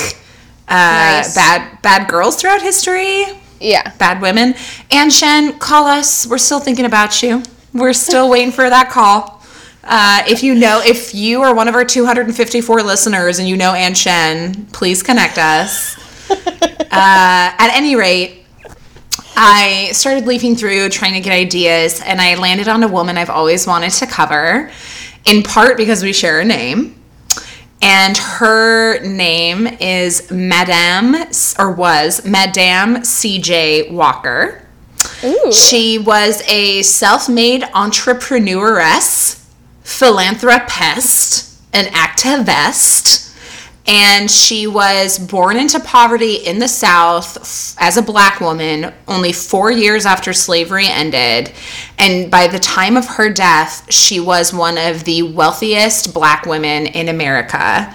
[0.67, 1.36] uh, Nice.
[1.36, 3.25] Bad Bad Girls Throughout History
[3.60, 3.91] Yeah.
[3.98, 4.56] bad women.
[4.91, 6.28] Ann Shen, call us.
[6.28, 7.43] We're still thinking about you.
[7.74, 9.41] We're still waiting for that call.
[9.84, 13.74] Uh, if you know, if you are one of our 254 listeners and you know
[13.74, 15.96] Ann Shen, please connect us.
[16.89, 18.43] Uh, at any rate,
[19.36, 23.30] I started leafing through trying to get ideas, and I landed on a woman I've
[23.30, 24.72] always wanted to cover,
[25.26, 26.96] in part because we share a name.
[27.82, 31.16] And her name is Madame,
[31.60, 34.68] or was Madame CJ Walker.
[35.24, 35.52] Ooh.
[35.52, 39.44] She was a self made entrepreneuress,
[39.84, 43.27] philanthropist, an activist,
[43.88, 49.32] and she was born into poverty in the South f- as a black woman only
[49.32, 51.54] four years after slavery ended.
[51.97, 56.88] And by the time of her death, she was one of the wealthiest black women
[56.88, 57.93] in America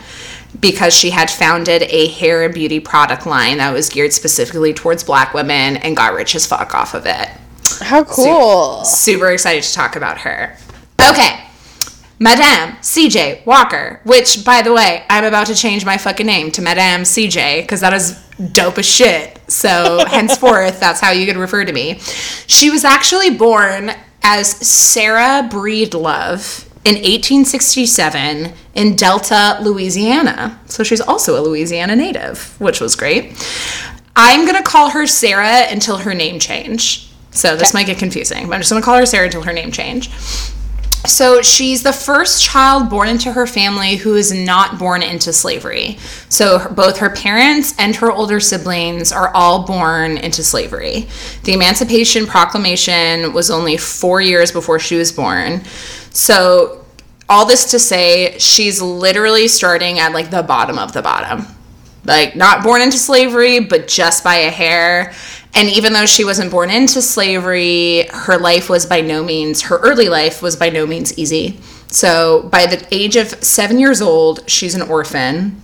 [0.58, 5.04] because she had founded a hair and beauty product line that was geared specifically towards
[5.04, 7.28] black women and got rich as fuck off of it.
[7.80, 8.84] How cool.
[8.84, 10.56] Super excited to talk about her.
[11.00, 11.41] Okay.
[12.22, 16.62] Madame CJ Walker, which, by the way, I'm about to change my fucking name to
[16.62, 18.12] Madame CJ because that is
[18.52, 19.40] dope as shit.
[19.50, 21.98] So, henceforth, that's how you can refer to me.
[22.46, 23.90] She was actually born
[24.22, 30.60] as Sarah Breedlove in 1867 in Delta, Louisiana.
[30.66, 33.32] So, she's also a Louisiana native, which was great.
[34.14, 37.10] I'm going to call her Sarah until her name change.
[37.32, 39.52] So, this might get confusing, but I'm just going to call her Sarah until her
[39.52, 40.08] name change.
[41.04, 45.98] So she's the first child born into her family who is not born into slavery.
[46.28, 51.08] So both her parents and her older siblings are all born into slavery.
[51.42, 55.64] The Emancipation Proclamation was only four years before she was born.
[56.10, 56.84] So
[57.28, 61.46] all this to say, she's literally starting at like the bottom of the bottom.
[62.04, 65.14] Like not born into slavery, but just by a hair.
[65.54, 69.76] And even though she wasn't born into slavery, her life was by no means, her
[69.78, 71.58] early life was by no means easy.
[71.88, 75.60] So by the age of seven years old, she's an orphan.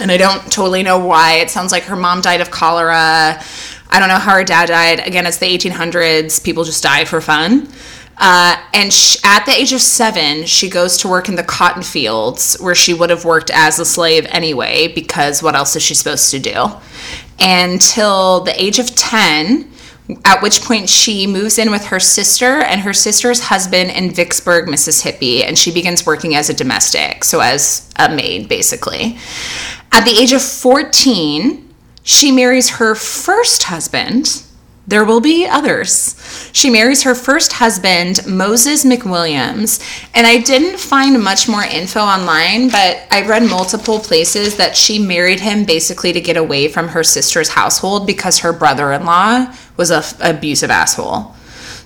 [0.00, 1.34] And I don't totally know why.
[1.34, 3.42] It sounds like her mom died of cholera.
[3.90, 5.06] I don't know how her dad died.
[5.06, 6.42] Again, it's the 1800s.
[6.42, 7.68] People just die for fun.
[8.16, 11.82] Uh, and sh- at the age of seven, she goes to work in the cotton
[11.82, 15.94] fields where she would have worked as a slave anyway, because what else is she
[15.94, 16.66] supposed to do?
[17.40, 19.70] Until the age of 10,
[20.24, 24.68] at which point she moves in with her sister and her sister's husband in Vicksburg,
[24.68, 29.18] Mississippi, and she begins working as a domestic, so as a maid, basically.
[29.92, 31.66] At the age of 14,
[32.02, 34.42] she marries her first husband.
[34.90, 36.16] There will be others.
[36.52, 39.80] She marries her first husband, Moses McWilliams,
[40.16, 44.98] and I didn't find much more info online, but I read multiple places that she
[44.98, 49.54] married him basically to get away from her sister's household because her brother in law
[49.76, 51.36] was a f- abusive asshole.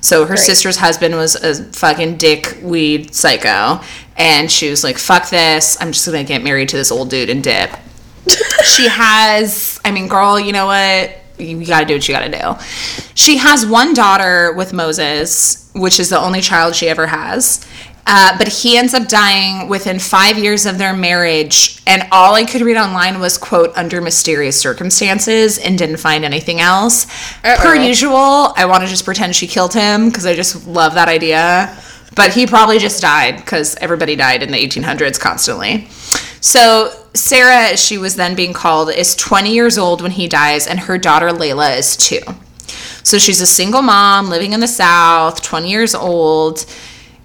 [0.01, 3.83] So her sister's husband was a fucking dick weed psycho,
[4.17, 5.77] and she was like, "Fuck this!
[5.79, 7.71] I'm just gonna get married to this old dude and dip."
[8.65, 11.21] she has, I mean, girl, you know what?
[11.39, 12.65] You gotta do what you gotta do.
[13.15, 17.67] She has one daughter with Moses, which is the only child she ever has.
[18.07, 21.81] Uh, but he ends up dying within five years of their marriage.
[21.87, 26.61] And all I could read online was, quote, under mysterious circumstances and didn't find anything
[26.61, 27.07] else.
[27.43, 31.09] Per usual, I want to just pretend she killed him because I just love that
[31.09, 31.77] idea.
[32.15, 35.89] But he probably just died because everybody died in the 1800s constantly.
[36.45, 40.79] So Sarah, she was then being called, is 20 years old when he dies, and
[40.79, 42.21] her daughter Layla is two.
[43.03, 46.67] So she's a single mom living in the South, 20 years old.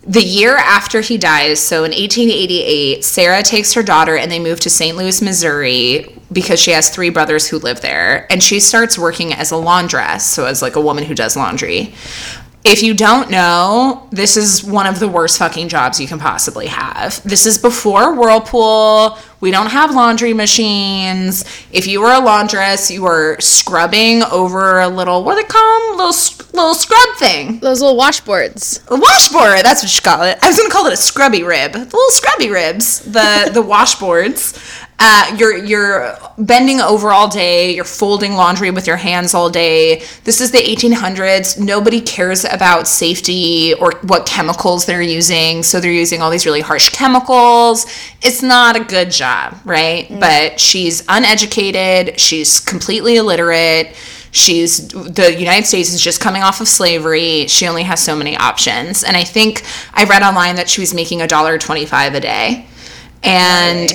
[0.08, 4.62] The year after he dies, so in 1888, Sarah takes her daughter and they move
[4.62, 4.96] to St.
[4.96, 8.26] Louis, Missouri because she has three brothers who live there.
[8.32, 11.94] And she starts working as a laundress, so as like a woman who does laundry.
[12.70, 16.68] If you don't know, this is one of the worst fucking jobs you can possibly
[16.68, 17.20] have.
[17.24, 19.18] This is before Whirlpool.
[19.42, 21.44] We don't have laundry machines.
[21.72, 25.80] If you were a laundress, you were scrubbing over a little, what do they call
[25.80, 25.98] them?
[25.98, 26.14] Little,
[26.54, 27.58] little scrub thing.
[27.60, 28.88] Those little washboards.
[28.92, 30.38] A washboard, that's what you call it.
[30.44, 31.72] I was gonna call it a scrubby rib.
[31.72, 34.86] The little scrubby ribs, the the washboards.
[35.02, 37.74] Uh, you're you're bending over all day.
[37.74, 40.04] You're folding laundry with your hands all day.
[40.26, 41.58] This is the 1800s.
[41.58, 46.60] Nobody cares about safety or what chemicals they're using, so they're using all these really
[46.60, 47.86] harsh chemicals.
[48.22, 50.08] It's not a good job, right?
[50.20, 52.20] But she's uneducated.
[52.20, 53.96] She's completely illiterate.
[54.32, 57.48] She's the United States is just coming off of slavery.
[57.48, 60.94] She only has so many options, and I think I read online that she was
[60.94, 62.68] making a dollar twenty-five a day,
[63.24, 63.90] and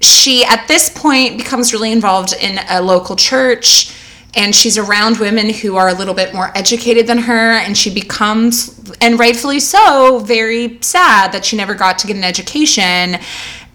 [0.00, 3.94] she at this point becomes really involved in a local church
[4.34, 7.92] and she's around women who are a little bit more educated than her and she
[7.92, 13.18] becomes and rightfully so very sad that she never got to get an education.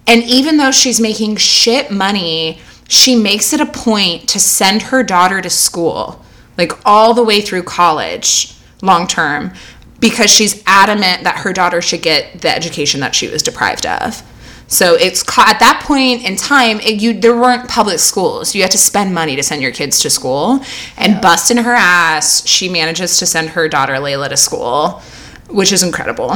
[0.08, 5.04] And even though she's making shit money she makes it a point to send her
[5.04, 6.24] daughter to school
[6.58, 9.52] like all the way through college long term
[10.00, 14.22] because she's adamant that her daughter should get the education that she was deprived of
[14.68, 18.56] so it's at that point in time, it, you there weren't public schools.
[18.56, 20.62] You had to spend money to send your kids to school.
[20.98, 25.02] And busting her ass, she manages to send her daughter Layla to school,
[25.50, 26.32] which is incredible.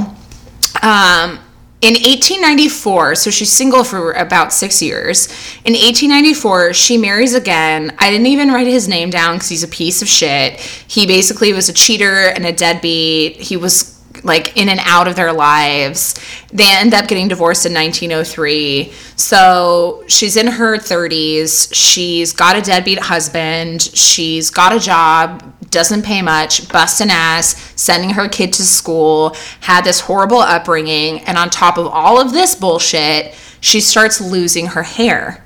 [0.82, 1.39] Um,
[1.82, 5.27] in 1894, so she's single for about six years.
[5.63, 7.95] In 1894, she marries again.
[7.99, 10.59] I didn't even write his name down because he's a piece of shit.
[10.59, 13.38] He basically was a cheater and a deadbeat.
[13.38, 16.15] He was like in and out of their lives.
[16.51, 18.91] They end up getting divorced in 1903.
[19.15, 21.74] So she's in her 30s.
[21.74, 23.82] She's got a deadbeat husband.
[23.82, 29.84] She's got a job, doesn't pay much, busting ass, sending her kid to school, had
[29.84, 31.20] this horrible upbringing.
[31.22, 35.43] And on top of all of this bullshit, she starts losing her hair,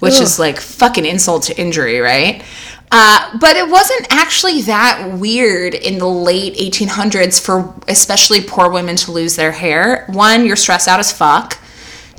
[0.00, 2.44] which is like fucking insult to injury, right?
[2.92, 8.96] Uh, but it wasn't actually that weird in the late 1800s for especially poor women
[8.96, 10.04] to lose their hair.
[10.08, 11.58] One, you're stressed out as fuck.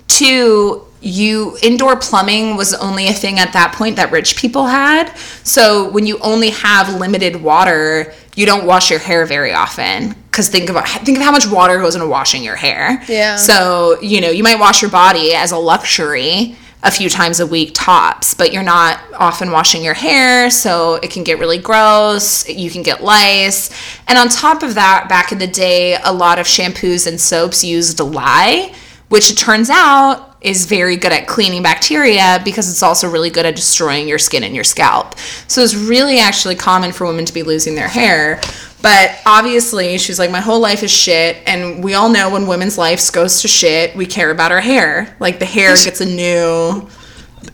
[0.08, 5.16] Two, you indoor plumbing was only a thing at that point that rich people had.
[5.44, 10.50] So when you only have limited water, you don't wash your hair very often because
[10.50, 13.04] think about think of how much water goes into washing your hair.
[13.08, 13.36] Yeah.
[13.36, 17.48] So you know you might wash your body as a luxury a few times a
[17.48, 22.48] week tops, but you're not often washing your hair, so it can get really gross.
[22.48, 23.72] You can get lice.
[24.08, 27.64] And on top of that, back in the day, a lot of shampoos and soaps
[27.64, 28.74] used lye,
[29.10, 33.46] which it turns out is very good at cleaning bacteria because it's also really good
[33.46, 35.18] at destroying your skin and your scalp.
[35.48, 38.40] So it's really actually common for women to be losing their hair.
[38.82, 41.38] But obviously, she's like, my whole life is shit.
[41.48, 45.16] And we all know when women's lives goes to shit, we care about our hair.
[45.20, 46.88] Like the hair gets a new,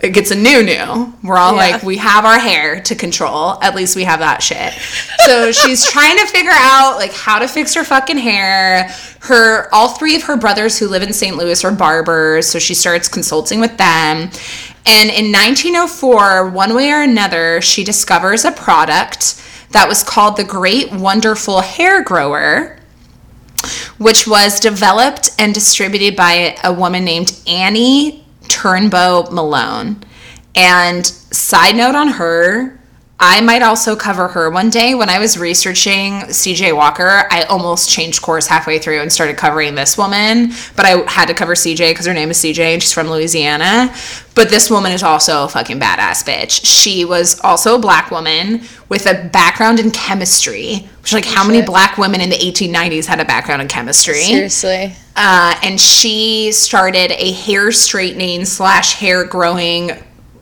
[0.02, 1.14] it gets a new new.
[1.24, 1.58] We're all Yeah.
[1.76, 3.58] like, we have our hair to control.
[3.64, 4.74] At least we have that shit.
[5.26, 8.90] So she's trying to figure out like how to fix her fucking hair.
[9.22, 11.38] Her all three of her brothers who live in St.
[11.38, 14.30] Louis are barbers, so she starts consulting with them.
[14.86, 19.40] And in 1904, one way or another, she discovers a product
[19.74, 22.80] that was called the Great Wonderful Hair Grower
[23.98, 30.04] which was developed and distributed by a woman named Annie Turnbo Malone.
[30.56, 32.80] And side note on her,
[33.26, 34.96] I might also cover her one day.
[34.96, 39.76] When I was researching CJ Walker, I almost changed course halfway through and started covering
[39.76, 42.92] this woman, but I had to cover CJ because her name is CJ and she's
[42.92, 43.96] from Louisiana.
[44.36, 46.66] But this woman is also a fucking badass bitch.
[46.66, 51.62] She was also a black woman with a background in chemistry, which like how many
[51.62, 54.22] black women in the 1890s had a background in chemistry?
[54.24, 54.96] Seriously.
[55.16, 59.92] uh, and she started a hair straightening slash hair growing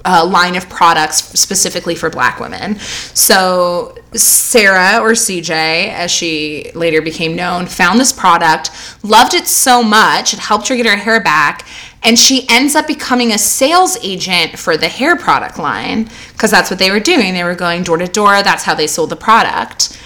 [0.06, 2.78] uh, line of products specifically for black women.
[2.80, 8.72] So Sarah or CJ, as she later became known, found this product,
[9.04, 11.68] loved it so much, it helped her get her hair back.
[12.04, 16.72] And she ends up becoming a sales agent for the hair product line because that's
[16.72, 17.34] what they were doing.
[17.34, 18.42] They were going door to door.
[18.42, 20.02] That's how they sold the product.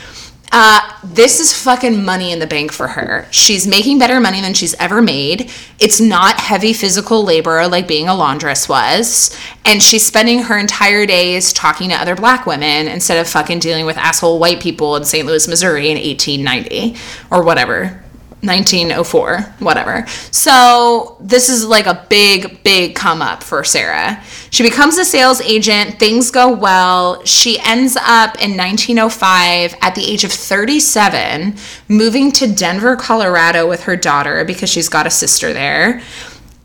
[0.51, 3.27] Uh, this is fucking money in the bank for her.
[3.31, 5.51] She's making better money than she's ever made.
[5.79, 9.37] It's not heavy physical labor like being a laundress was.
[9.65, 13.85] And she's spending her entire days talking to other black women instead of fucking dealing
[13.85, 15.25] with asshole white people in St.
[15.27, 16.95] Louis, Missouri in 1890
[17.31, 18.04] or whatever.
[18.45, 20.05] 1904, whatever.
[20.31, 24.21] So, this is like a big, big come up for Sarah.
[24.49, 27.23] She becomes a sales agent, things go well.
[27.25, 31.55] She ends up in 1905 at the age of 37,
[31.89, 36.01] moving to Denver, Colorado with her daughter because she's got a sister there.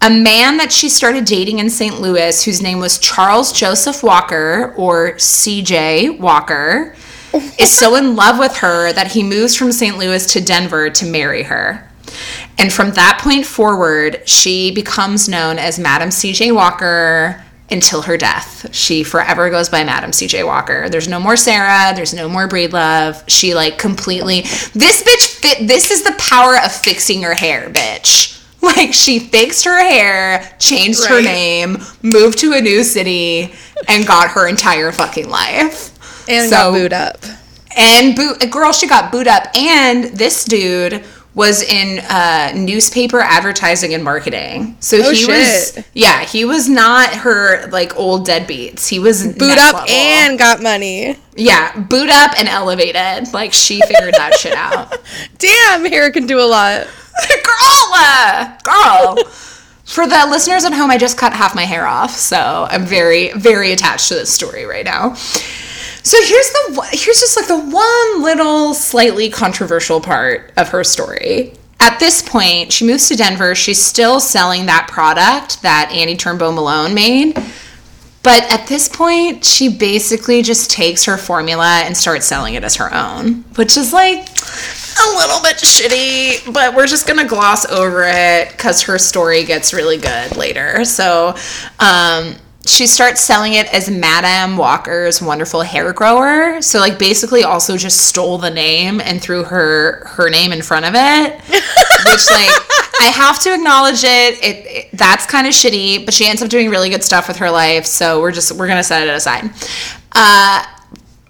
[0.03, 2.01] A man that she started dating in St.
[2.01, 6.95] Louis, whose name was Charles Joseph Walker or CJ Walker,
[7.59, 9.99] is so in love with her that he moves from St.
[9.99, 11.89] Louis to Denver to marry her.
[12.59, 18.75] And from that point forward, she becomes known as Madam CJ Walker until her death.
[18.75, 20.89] She forever goes by Madam CJ Walker.
[20.89, 23.23] There's no more Sarah, there's no more Breedlove.
[23.29, 24.43] She like completely
[24.75, 28.37] This bitch fit this is the power of fixing her hair, bitch.
[28.63, 33.55] Like she fixed her hair, changed her name, moved to a new city,
[33.89, 35.90] and got her entire fucking life.
[36.31, 37.19] And So- got booed up.
[37.77, 39.47] And boot, girl, she got boot up.
[39.57, 41.05] And this dude
[41.35, 44.77] was in uh, newspaper advertising and marketing.
[44.81, 48.89] So Oh, he was, yeah, he was not her like old deadbeats.
[48.89, 49.89] He was Boot up level.
[49.89, 51.17] and got money.
[51.37, 53.33] yeah, boot up and elevated.
[53.33, 54.93] Like she figured that shit out.
[55.39, 56.89] Damn, hair can do a lot.
[57.45, 59.17] girl, uh, girl.
[59.85, 63.33] For the listeners at home, I just cut half my hair off, so I'm very,
[63.35, 65.15] very attached to this story right now.
[66.03, 71.55] So here's the here's just like the one little slightly controversial part of her story.
[71.79, 73.55] At this point, she moves to Denver.
[73.55, 77.37] She's still selling that product that Annie Turnbo Malone made.
[78.23, 82.77] But at this point, she basically just takes her formula and starts selling it as
[82.77, 88.05] her own, which is like a little bit shitty, but we're just gonna gloss over
[88.05, 90.85] it because her story gets really good later.
[90.85, 91.35] So,
[91.79, 92.35] um,
[92.67, 96.61] she starts selling it as Madame Walker's wonderful hair grower.
[96.61, 100.85] So, like, basically, also just stole the name and threw her her name in front
[100.85, 102.51] of it, which, like,
[103.01, 104.45] I have to acknowledge it.
[104.45, 107.39] It, it that's kind of shitty, but she ends up doing really good stuff with
[107.39, 107.87] her life.
[107.87, 109.51] So we're just we're gonna set it aside.
[110.13, 110.65] Uh,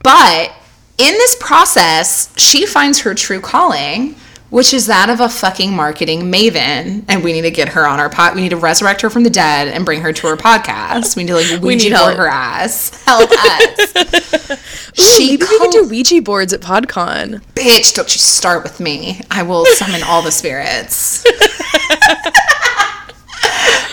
[0.03, 0.53] but
[0.99, 4.17] in this process, she finds her true calling,
[4.51, 7.05] which is that of a fucking marketing maven.
[7.09, 8.35] And we need to get her on our pod.
[8.35, 11.17] We need to resurrect her from the dead and bring her to our podcast.
[11.17, 12.17] We need to like Ouija need board help.
[12.19, 12.91] her ass.
[13.07, 14.93] Help us.
[14.95, 17.41] She Maybe we could co- do Ouija boards at PodCon.
[17.55, 19.21] bitch, don't you start with me.
[19.31, 21.25] I will summon all the spirits.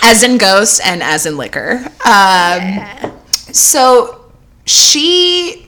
[0.04, 1.86] as in ghosts and as in liquor.
[2.06, 3.12] Um,
[3.52, 4.26] So
[4.66, 5.67] she.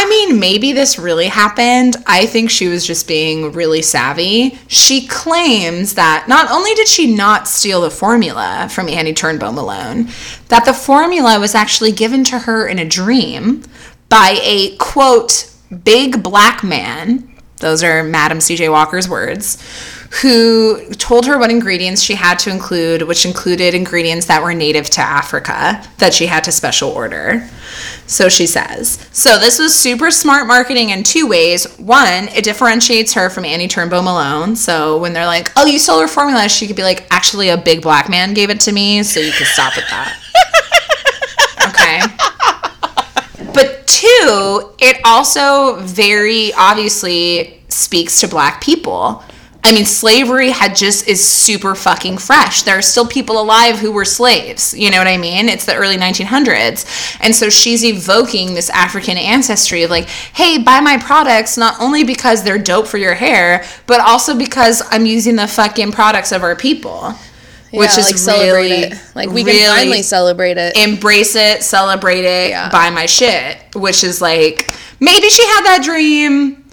[0.00, 1.94] I mean, maybe this really happened.
[2.06, 4.58] I think she was just being really savvy.
[4.66, 10.08] She claims that not only did she not steal the formula from Annie Turnbo Malone,
[10.48, 13.62] that the formula was actually given to her in a dream
[14.08, 15.52] by a quote,
[15.84, 17.30] big black man.
[17.58, 19.62] Those are Madam CJ Walker's words.
[20.22, 24.90] Who told her what ingredients she had to include, which included ingredients that were native
[24.90, 27.48] to Africa that she had to special order.
[28.06, 29.06] So she says.
[29.12, 31.64] So this was super smart marketing in two ways.
[31.78, 34.56] One, it differentiates her from Annie Turnbo Malone.
[34.56, 37.56] So when they're like, "Oh, you stole her formula," she could be like, "Actually, a
[37.56, 40.16] big black man gave it to me, so you can stop with that."
[41.68, 42.00] okay.
[43.54, 49.22] But two, it also very obviously speaks to black people.
[49.62, 52.62] I mean, slavery had just is super fucking fresh.
[52.62, 54.74] There are still people alive who were slaves.
[54.76, 55.48] You know what I mean?
[55.48, 57.18] It's the early 1900s.
[57.20, 62.04] And so she's evoking this African ancestry of like, hey, buy my products not only
[62.04, 66.42] because they're dope for your hair, but also because I'm using the fucking products of
[66.42, 67.14] our people.
[67.72, 69.00] Which is like celebrate really, it.
[69.14, 70.76] Like we really can finally celebrate it.
[70.76, 72.68] embrace it, celebrate it, Yeah.
[72.68, 73.58] buy my shit.
[73.76, 76.64] Which is like maybe she had that dream.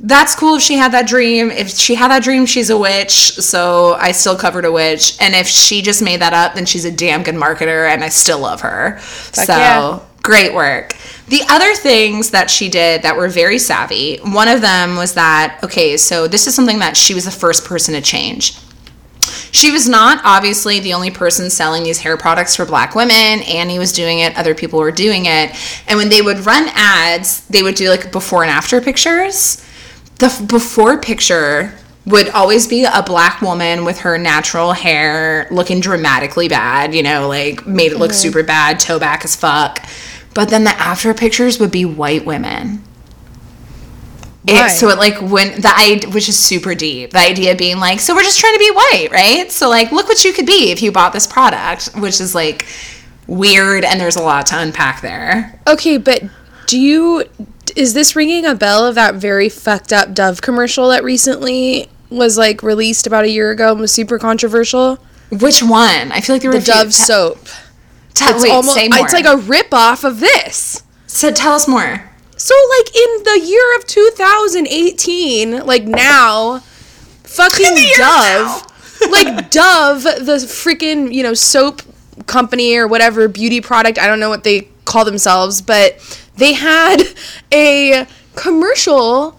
[0.00, 1.50] That's cool if she had that dream.
[1.50, 3.32] If she had that dream, she's a witch.
[3.36, 5.16] So I still covered a witch.
[5.20, 8.08] And if she just made that up, then she's a damn good marketer, and I
[8.08, 8.98] still love her.
[9.00, 10.00] so yeah.
[10.22, 10.96] great work.
[11.28, 14.18] The other things that she did that were very savvy.
[14.18, 17.64] One of them was that okay, so this is something that she was the first
[17.64, 18.58] person to change.
[19.52, 23.14] She was not obviously the only person selling these hair products for black women.
[23.14, 25.54] Annie was doing it, other people were doing it.
[25.88, 29.64] And when they would run ads, they would do like before and after pictures.
[30.18, 31.74] The before picture
[32.06, 37.28] would always be a black woman with her natural hair looking dramatically bad, you know,
[37.28, 38.16] like made it look mm-hmm.
[38.16, 39.84] super bad, toe back as fuck.
[40.34, 42.82] But then the after pictures would be white women.
[44.46, 48.00] It, so it like when the idea, which is super deep, the idea being like,
[48.00, 49.50] so we're just trying to be white, right?
[49.50, 52.66] So like, look what you could be if you bought this product, which is like
[53.26, 55.58] weird, and there's a lot to unpack there.
[55.66, 56.24] Okay, but
[56.66, 57.24] do you
[57.76, 62.38] is this ringing a bell of that very fucked up Dove commercial that recently was
[62.38, 64.98] like released about a year ago and was super controversial?
[65.30, 66.12] Which one?
[66.12, 67.46] I feel like there were The Dove soap.
[68.14, 69.00] Te- It's wait, almost say more.
[69.00, 70.82] it's like a rip off of this.
[71.06, 72.10] so tell us more.
[72.36, 76.58] So like in the year of 2018, like now,
[77.24, 78.66] fucking Dove,
[79.10, 81.82] like Dove, the freaking you know soap
[82.26, 85.98] company or whatever beauty product, I don't know what they call themselves, but
[86.36, 87.02] they had
[87.52, 88.06] a
[88.36, 89.38] commercial.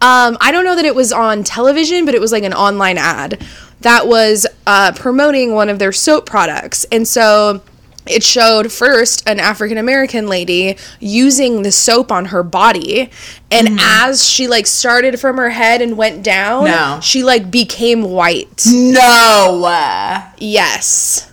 [0.00, 2.98] Um, I don't know that it was on television, but it was like an online
[2.98, 3.42] ad
[3.80, 7.62] that was uh, promoting one of their soap products, and so
[8.06, 13.10] it showed first an African American lady using the soap on her body
[13.50, 17.00] and as she like started from her head and went down No.
[17.02, 20.24] she like became white No.
[20.38, 21.32] yes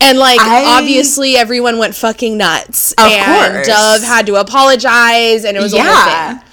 [0.00, 3.66] and like I- obviously everyone went fucking nuts Of and course.
[3.66, 6.34] Dove had to apologize and it was a whole Yeah.
[6.38, 6.46] thing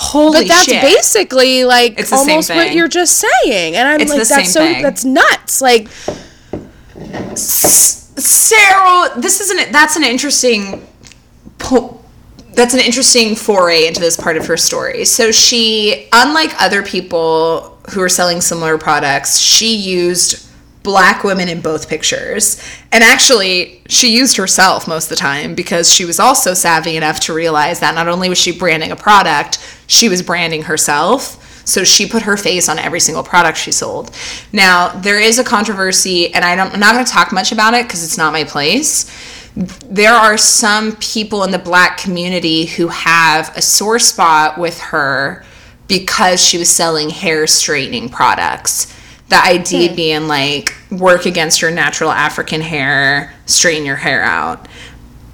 [0.00, 0.48] Holy shit!
[0.48, 0.82] but that's shit.
[0.82, 4.80] basically like It's almost what you're just saying, and I'm It's like, that's so thing.
[4.82, 5.60] that's nuts.
[5.60, 5.88] Like,
[7.36, 10.86] Sarah, this is an that's an interesting
[11.58, 12.00] po-
[12.54, 15.04] that's an interesting foray into this part of her story.
[15.04, 20.47] So she, unlike other people who are selling similar products, she used
[20.88, 22.58] black women in both pictures.
[22.92, 27.20] And actually, she used herself most of the time because she was also savvy enough
[27.20, 31.44] to realize that not only was she branding a product, she was branding herself.
[31.66, 34.16] So she put her face on every single product she sold.
[34.50, 37.74] Now, there is a controversy, and I don't, I'm not going to talk much about
[37.74, 39.12] it because it's not my place.
[39.84, 45.44] There are some people in the black community who have a sore spot with her
[45.86, 48.94] because she was selling hair straightening products.
[49.28, 54.68] The idea being like, work against your natural African hair, straighten your hair out.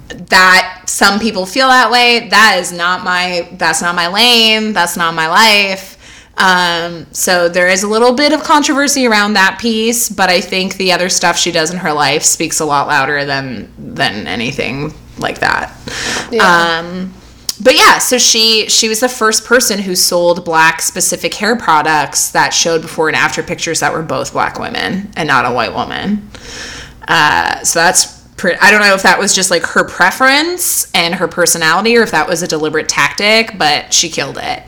[0.09, 2.29] That some people feel that way.
[2.29, 4.73] That is not my that's not my lane.
[4.73, 5.93] That's not my life.
[6.37, 10.77] Um, so there is a little bit of controversy around that piece but i think
[10.79, 14.93] the other stuff she does in her life speaks a lot louder than than anything
[15.19, 15.73] like that.
[16.41, 17.15] Um,
[17.63, 22.31] but yeah so she she was the first person who sold black specific hair products
[22.31, 25.73] that showed before and after pictures that were both black women and not a white
[25.73, 26.29] woman
[27.07, 31.15] uh, so that's pre- I don't know if that was just like her preference and
[31.15, 34.63] her personality or if that was a deliberate tactic, but she killed it.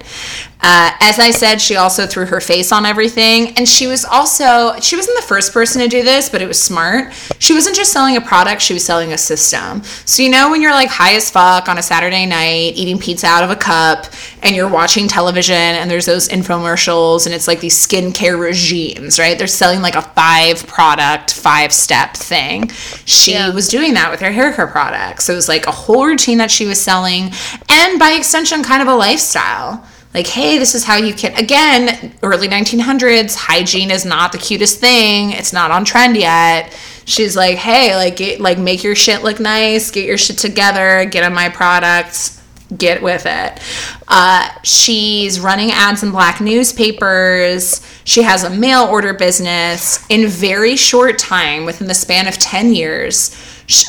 [0.63, 3.51] Uh, as I said, she also threw her face on everything.
[3.57, 6.61] And she was also, she wasn't the first person to do this, but it was
[6.61, 7.13] smart.
[7.39, 9.85] She wasn't just selling a product, she was selling a system.
[10.07, 13.27] So, you know, when you're like high as fuck on a Saturday night, eating pizza
[13.27, 14.07] out of a cup,
[14.43, 19.37] and you're watching television, and there's those infomercials, and it's like these skincare regimes, right?
[19.39, 22.69] They're selling like a five product, five step thing.
[23.05, 23.51] She Yeah.
[23.51, 25.27] was doing that with her hair care products.
[25.27, 27.31] So it was like a whole routine that she was selling,
[27.69, 29.85] and by extension, kind of a lifestyle.
[30.17, 31.35] Like, hey, this is how you can.
[31.37, 35.33] Again, early 1900s, hygiene is not the cutest thing.
[35.33, 36.75] It's not on trend yet.
[37.05, 39.91] She's like, hey, like, get, like, make your shit look nice.
[39.91, 41.05] Get your shit together.
[41.05, 42.43] Get on my products.
[42.75, 43.61] Get with it.
[44.09, 47.87] Uh, she's running ads in black newspapers.
[48.05, 50.03] She has a mail order business.
[50.09, 53.37] In very short time, within the span of 10 years,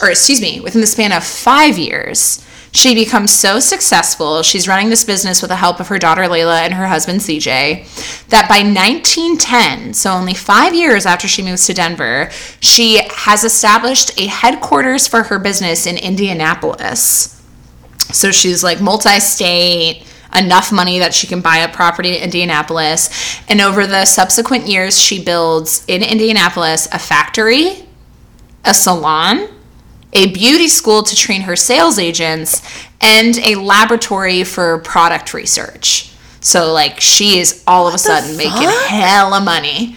[0.03, 2.45] or excuse me, within the span of five years,
[2.77, 4.43] she becomes so successful.
[4.43, 8.27] She's running this business with the help of her daughter Layla and her husband CJ.
[8.29, 14.19] That by 1910, so only five years after she moves to Denver, she has established
[14.19, 17.41] a headquarters for her business in Indianapolis.
[18.11, 20.05] So she's like multi state,
[20.35, 23.09] enough money that she can buy a property in Indianapolis.
[23.49, 27.87] And over the subsequent years, she builds in Indianapolis a factory,
[28.63, 29.49] a salon,
[30.17, 32.61] a beauty school to train her sales agents,
[32.99, 36.11] and a laboratory for product research.
[36.41, 38.87] So, like, she is all of a sudden making fuck?
[38.87, 39.95] hella money,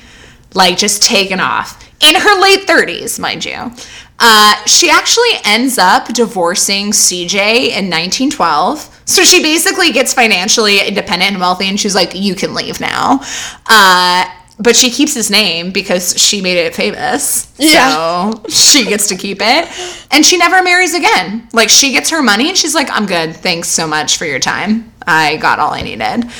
[0.52, 3.72] like, just taking off in her late 30s, mind you.
[4.18, 9.02] Uh, she actually ends up divorcing CJ in 1912.
[9.06, 13.20] So she basically gets financially independent and wealthy, and she's like, "You can leave now."
[13.66, 14.26] Uh,
[14.60, 17.52] but she keeps his name because she made it famous.
[17.58, 18.30] Yeah.
[18.30, 20.06] So she gets to keep it.
[20.10, 21.48] And she never marries again.
[21.52, 23.34] Like she gets her money and she's like, I'm good.
[23.34, 24.92] Thanks so much for your time.
[25.06, 26.30] I got all I needed.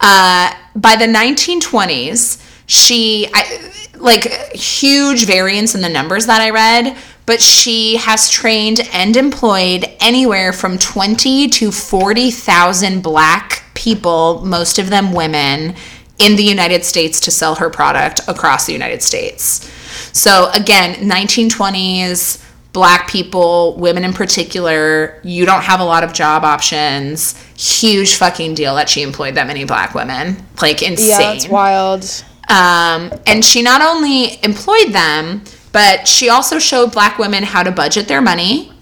[0.00, 6.96] Uh, by the 1920s, she, I, like, huge variance in the numbers that I read,
[7.26, 14.90] but she has trained and employed anywhere from 20 to 40,000 black people, most of
[14.90, 15.74] them women,
[16.18, 19.70] in the United States to sell her product across the United States.
[20.12, 26.44] So again, 1920s, black people, women in particular, you don't have a lot of job
[26.44, 27.36] options.
[27.56, 30.36] Huge fucking deal that she employed that many black women.
[30.60, 31.08] Like insane.
[31.08, 32.04] Yeah, that's wild.
[32.48, 35.42] Um, and she not only employed them,
[35.72, 38.73] but she also showed black women how to budget their money.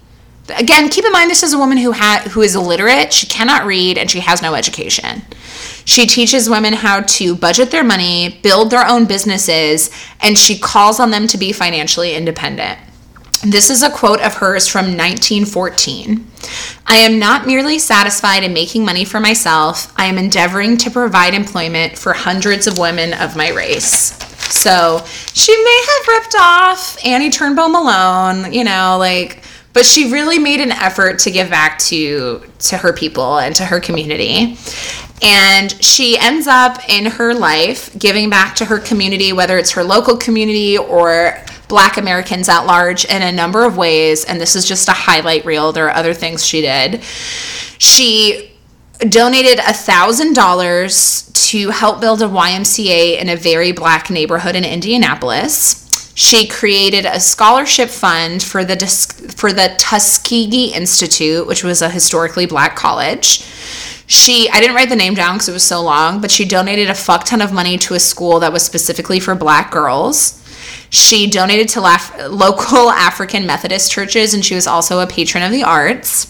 [0.49, 3.13] Again, keep in mind this is a woman who ha- who is illiterate.
[3.13, 5.21] She cannot read and she has no education.
[5.85, 9.89] She teaches women how to budget their money, build their own businesses,
[10.21, 12.79] and she calls on them to be financially independent.
[13.45, 16.25] This is a quote of hers from 1914.
[16.87, 21.33] I am not merely satisfied in making money for myself, I am endeavoring to provide
[21.33, 24.17] employment for hundreds of women of my race.
[24.49, 30.39] So she may have ripped off Annie Turnbo Malone, you know, like, but she really
[30.39, 34.57] made an effort to give back to to her people and to her community.
[35.21, 39.83] And she ends up in her life giving back to her community, whether it's her
[39.83, 41.37] local community or
[41.69, 44.25] Black Americans at large, in a number of ways.
[44.25, 45.71] And this is just a highlight reel.
[45.71, 47.03] There are other things she did.
[47.03, 48.51] She
[48.99, 54.63] donated a thousand dollars to help build a YMCA in a very black neighborhood in
[54.63, 55.82] Indianapolis.
[56.15, 58.75] She created a scholarship fund for the
[59.35, 63.43] for the Tuskegee Institute, which was a historically black college.
[64.05, 66.89] She I didn't write the name down because it was so long, but she donated
[66.89, 70.39] a fuck ton of money to a school that was specifically for black girls.
[70.91, 75.51] She donated to laf- local African Methodist churches, and she was also a patron of
[75.51, 76.29] the arts.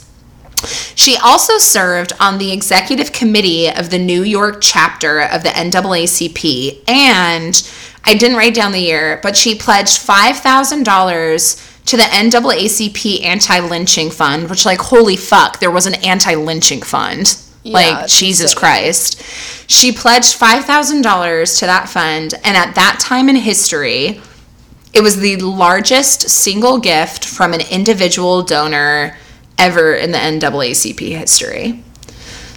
[0.95, 6.87] She also served on the executive committee of the New York chapter of the NAACP,
[6.87, 7.55] and
[8.05, 14.11] I didn't write down the year, but she pledged $5,000 to the NAACP anti lynching
[14.11, 17.37] fund, which, like, holy fuck, there was an anti lynching fund.
[17.65, 18.59] like, Jesus insane.
[18.59, 19.23] Christ.
[19.69, 24.21] She pledged $5,000 to that fund, and at that time in history,
[24.93, 29.17] it was the largest single gift from an individual donor
[29.57, 31.83] ever in the NAACP history.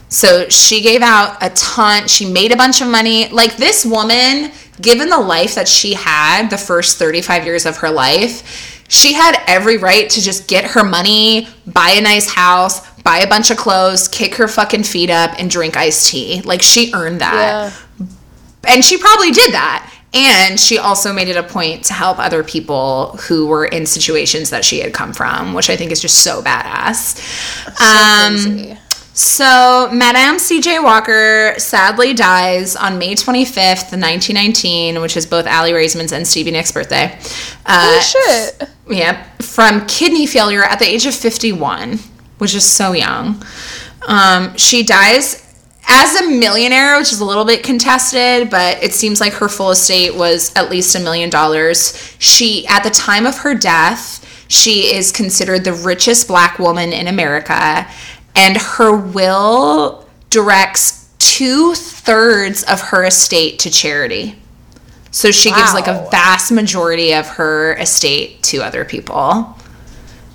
[0.08, 2.08] So she gave out a ton.
[2.08, 3.28] She made a bunch of money.
[3.28, 7.90] Like this woman, given the life that she had the first 35 years of her
[7.90, 13.18] life, she had every right to just get her money, buy a nice house, buy
[13.18, 16.42] a bunch of clothes, kick her fucking feet up, and drink iced tea.
[16.42, 17.72] Like she earned that.
[18.68, 19.92] And she probably did that.
[20.14, 24.50] And she also made it a point to help other people who were in situations
[24.50, 27.18] that she had come from which i think is just so badass.
[27.80, 28.78] Um,
[29.18, 36.12] so madame cj walker sadly dies on may 25th 1919 which is both Aly Raisman's
[36.12, 37.18] and stevie nicks birthday
[37.66, 38.68] uh, Holy shit.
[38.88, 41.98] yeah, from kidney failure at the age of 51,
[42.38, 43.42] which is so young.
[44.06, 45.42] Um, she dies
[45.88, 49.70] as a millionaire, which is a little bit contested, but it seems like her full
[49.70, 52.14] estate was at least a million dollars.
[52.18, 57.08] She, at the time of her death, she is considered the richest black woman in
[57.08, 57.86] America,
[58.36, 64.38] and her will directs two thirds of her estate to charity.
[65.10, 69.56] So she gives like a vast majority of her estate to other people.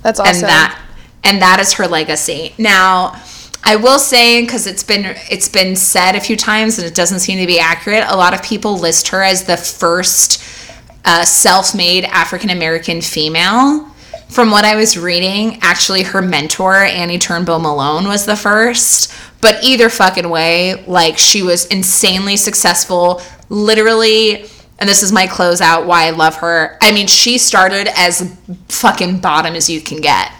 [0.02, 0.34] That's awesome.
[0.34, 0.82] And that
[1.22, 2.52] and that is her legacy.
[2.58, 3.20] Now,
[3.62, 7.20] I will say cuz it's been it's been said a few times and it doesn't
[7.20, 8.04] seem to be accurate.
[8.08, 10.42] A lot of people list her as the first
[11.04, 13.91] uh, self-made African American female.
[14.32, 19.12] From what I was reading, actually her mentor Annie Turnbull Malone was the first.
[19.42, 23.20] But either fucking way, like she was insanely successful.
[23.50, 24.46] Literally,
[24.78, 26.78] and this is my closeout why I love her.
[26.80, 28.34] I mean, she started as
[28.68, 30.32] fucking bottom as you can get.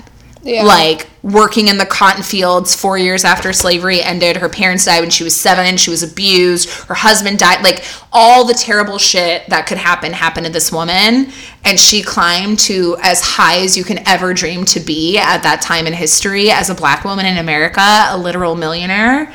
[0.43, 0.65] Yeah.
[0.65, 4.37] Like working in the cotton fields four years after slavery ended.
[4.37, 5.77] Her parents died when she was seven.
[5.77, 6.69] She was abused.
[6.69, 7.63] Her husband died.
[7.63, 11.31] Like all the terrible shit that could happen happened to this woman.
[11.65, 15.63] And she climbed to as high as you can ever dream to be at that
[15.63, 19.33] time in history as a black woman in America, a literal millionaire.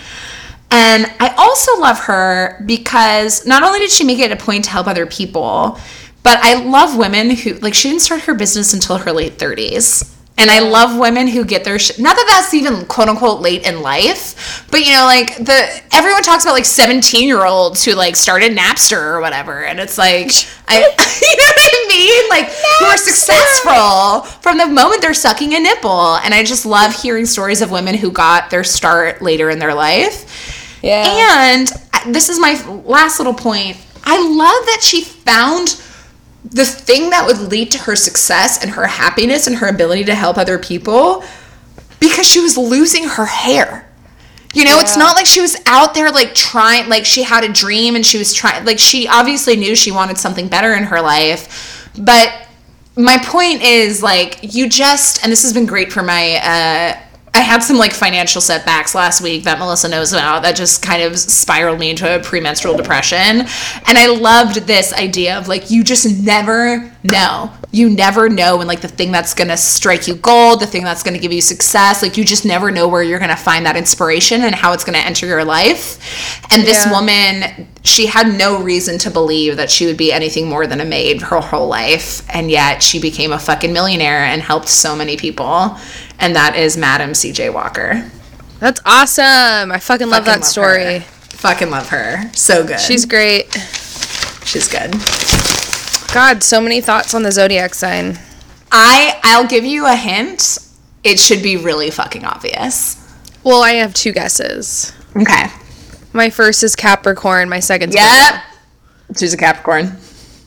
[0.69, 4.71] And I also love her because not only did she make it a point to
[4.71, 5.79] help other people,
[6.23, 10.16] but I love women who, like, she didn't start her business until her late 30s.
[10.39, 11.97] And I love women who get their shit.
[11.97, 16.21] Not that that's even quote unquote late in life, but you know, like the everyone
[16.21, 20.29] talks about like seventeen year olds who like started Napster or whatever, and it's like,
[20.67, 22.29] I, you know what I mean?
[22.29, 26.93] Like who are successful from the moment they're sucking a nipple, and I just love
[26.93, 30.79] hearing stories of women who got their start later in their life.
[31.17, 31.55] yeah.
[31.55, 33.77] And uh, this is my last little point.
[34.03, 35.81] I love that she found
[36.45, 40.15] the thing that would lead to her success and her happiness and her ability to
[40.15, 41.23] help other people
[41.99, 43.83] because she was losing her hair.
[44.53, 47.51] You know, it's not like she was out there like trying, like she had a
[47.51, 51.01] dream and she was trying, like she obviously knew she wanted something better in her
[51.01, 51.91] life.
[51.99, 52.47] But
[52.95, 56.99] my point is like, you just, and this has been great for my, uh,
[57.37, 61.03] I had some like financial setbacks last week that Melissa knows about that just kind
[61.03, 63.41] of spiraled me into a premenstrual depression.
[63.87, 67.51] And I loved this idea of like, you just never know.
[67.71, 71.03] You never know when like the thing that's gonna strike you gold, the thing that's
[71.03, 74.41] gonna give you success, like you just never know where you're gonna find that inspiration
[74.41, 76.41] and how it's gonna enter your life.
[76.51, 76.91] And this Yeah.
[76.91, 80.85] woman, she had no reason to believe that she would be anything more than a
[80.85, 82.23] maid her whole life.
[82.29, 85.77] And yet she became a fucking millionaire and helped so many people.
[86.19, 88.09] And that is Madam CJ Walker.
[88.59, 89.71] That's awesome.
[89.71, 90.99] I fucking love Fucking that story.
[90.99, 90.99] her.
[91.01, 92.31] Fucking love her.
[92.33, 92.79] So good.
[92.79, 93.53] She's great.
[94.45, 94.91] she's good.
[96.13, 98.17] God, so many thoughts on the zodiac sign.
[98.71, 100.57] I I'll give you a hint.
[101.03, 102.95] It should be really fucking obvious.
[103.43, 104.91] Well, I have two guesses.
[105.15, 105.45] Okay.
[106.13, 107.49] My first is Capricorn.
[107.49, 108.43] My second's Yep.
[109.17, 109.97] She's a Capricorn.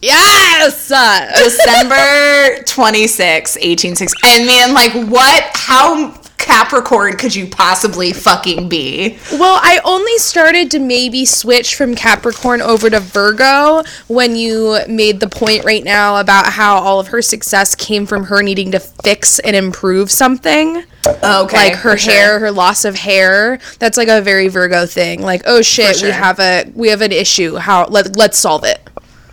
[0.03, 0.91] Yes.
[0.91, 4.19] Uh, December 26, 1860.
[4.25, 5.51] I mean, like, what?
[5.55, 9.19] How Capricorn could you possibly fucking be?
[9.33, 15.21] Well, I only started to maybe switch from Capricorn over to Virgo when you made
[15.21, 18.81] the point right now about how all of her success came from her needing to
[18.81, 20.83] fix and improve something.
[21.07, 21.57] Okay.
[21.57, 22.13] like her for sure.
[22.13, 23.59] hair, her loss of hair.
[23.79, 25.23] That's like a very Virgo thing.
[25.23, 26.09] Like, oh shit, sure.
[26.09, 27.57] we have a we have an issue.
[27.57, 28.81] How let let's solve it.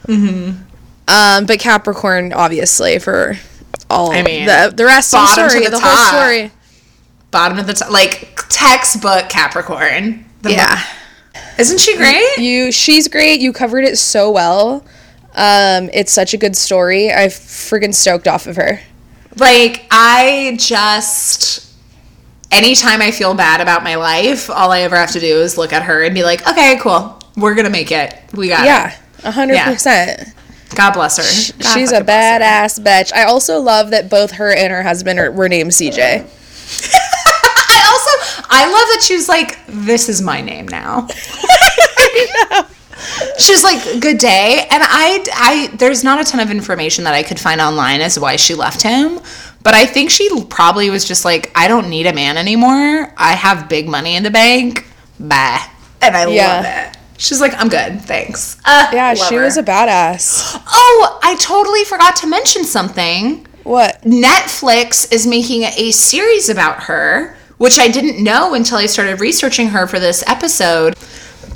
[0.07, 0.63] Mm-hmm.
[1.09, 3.35] Um, but Capricorn, obviously, for
[3.89, 6.51] all I mean, the the rest of the bottom to story, the the, whole story.
[7.31, 10.25] Bottom of the top, like textbook Capricorn.
[10.43, 10.81] Yeah,
[11.57, 12.37] Isn't she great?
[12.37, 12.71] you.
[12.71, 13.39] She's great.
[13.41, 14.85] You covered it so well.
[15.35, 17.11] Um, it's such a good story.
[17.11, 18.79] I'm friggin' stoked off of her.
[19.37, 21.71] Like, I just,
[22.51, 25.73] anytime I feel bad about my life, all I ever have to do is look
[25.73, 27.19] at her and be like, okay, cool.
[27.35, 28.15] We're going to make it.
[28.33, 30.33] We got Yeah, a hundred percent.
[30.75, 31.23] God bless her.
[31.63, 33.13] God She's a badass bitch.
[33.13, 35.97] I also love that both her and her husband are, were named CJ.
[37.69, 41.07] I also, I love that she was like, this is my name now.
[43.39, 47.13] She was like, "Good day," and I, I, there's not a ton of information that
[47.13, 49.19] I could find online as to why she left him,
[49.63, 53.13] but I think she probably was just like, "I don't need a man anymore.
[53.15, 54.87] I have big money in the bank.
[55.19, 55.63] Bye."
[56.01, 56.47] And I Yeah.
[56.55, 56.96] love it.
[57.17, 59.43] She's like, "I'm good, thanks." Uh, Yeah, she her.
[59.43, 60.61] was a badass.
[60.67, 63.45] Oh, I totally forgot to mention something.
[63.63, 64.01] What?
[64.03, 69.67] Netflix is making a series about her, which I didn't know until I started researching
[69.69, 70.95] her for this episode.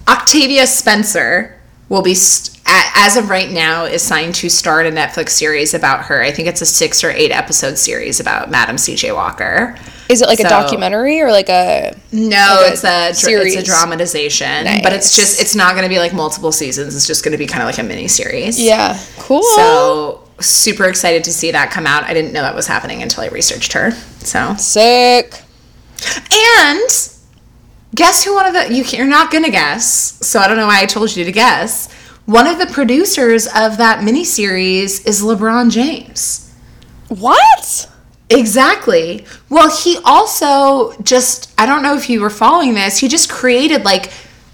[0.07, 1.57] Octavia Spencer
[1.91, 6.05] will be, st- as of right now, is signed to start a Netflix series about
[6.05, 6.21] her.
[6.23, 9.11] I think it's a six or eight episode series about Madam C.J.
[9.11, 9.75] Walker.
[10.07, 11.93] Is it like a documentary or like a?
[12.11, 13.55] No, Like it's a series.
[13.55, 16.95] it's a dramatization, but it's just it's not going to be like multiple seasons.
[16.95, 18.59] It's just going to be kind of like a mini series.
[18.59, 19.43] Yeah, cool.
[19.55, 22.03] So super excited to see that come out.
[22.03, 23.91] I didn't know that was happening until I researched her.
[23.91, 25.41] So sick.
[26.31, 26.89] and
[27.95, 30.25] guess who one of the you you're not gonna guess.
[30.25, 31.91] So I don't know why I told you to guess.
[32.25, 36.53] One of the producers of that miniseries is LeBron James.
[37.09, 37.89] What?
[38.29, 39.25] Exactly.
[39.49, 43.83] Well, he also just, I don't know if you were following this, he just created
[43.83, 44.13] like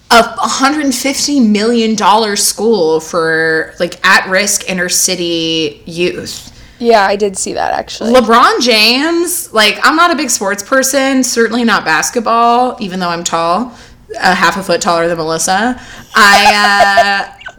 [0.10, 6.57] a $150 million school for like at risk inner city youth.
[6.80, 8.14] Yeah, I did see that actually.
[8.14, 13.24] LeBron James, like, I'm not a big sports person, certainly not basketball, even though I'm
[13.24, 13.74] tall,
[14.20, 15.80] a half a foot taller than Melissa.
[16.16, 17.57] I, uh,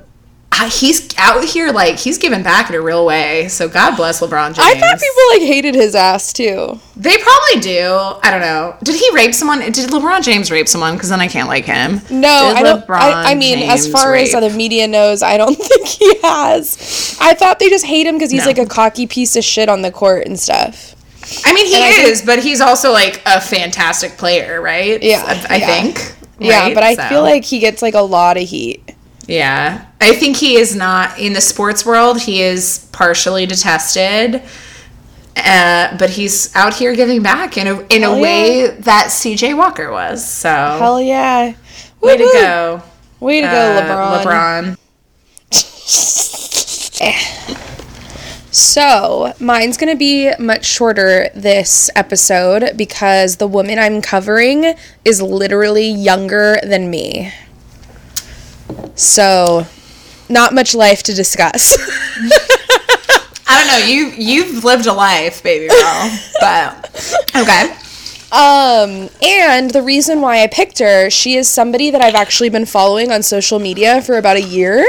[0.67, 3.47] he's out here, like, he's giving back in a real way.
[3.49, 4.59] So God bless LeBron James.
[4.61, 6.81] I thought people like hated his ass too.
[6.97, 7.89] They probably do.
[8.23, 8.77] I don't know.
[8.83, 9.61] Did he rape someone?
[9.61, 10.95] Did LeBron James rape someone?
[10.95, 12.01] Because then I can't like him.
[12.11, 12.91] No, Did I don't.
[12.91, 14.43] I, I mean, as James far as rape?
[14.51, 17.17] the media knows, I don't think he has.
[17.21, 18.47] I thought they just hate him because he's No.
[18.49, 20.95] like a cocky piece of shit on the court and stuff.
[21.45, 25.03] I mean, he and I think- is, but he's also like a fantastic player, right?
[25.03, 25.67] Yeah, I, I yeah.
[25.67, 26.15] think.
[26.41, 26.75] Yeah, right?
[26.75, 28.95] but I So, feel like he gets like a lot of heat.
[29.27, 32.21] yeah, I think he is not in the sports world.
[32.23, 34.43] He is partially detested.
[35.37, 39.55] Uh, but he's out here giving back in a in a Hell way that C.J.
[39.55, 40.29] Walker was.
[40.29, 41.55] So Hell yeah!
[42.01, 42.33] way to Woo-hoo.
[42.41, 42.83] go,
[43.21, 44.77] Way to go, uh, LeBron.
[44.77, 44.77] LeBron.
[48.51, 54.75] So, mine's going to be much shorter this episode because the woman I'm covering
[55.05, 57.33] is literally younger than me.
[58.97, 59.67] So,
[60.29, 61.77] not much life to discuss.
[63.47, 63.87] I don't know.
[63.87, 66.19] You you've lived a life, baby girl.
[66.41, 67.75] but okay.
[68.31, 72.67] Um, and the reason why I picked her, she is somebody that I've actually been
[72.67, 74.85] following on social media for about a year.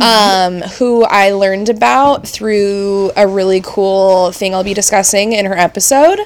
[0.00, 5.58] Um, who I learned about through a really cool thing I'll be discussing in her
[5.58, 6.20] episode.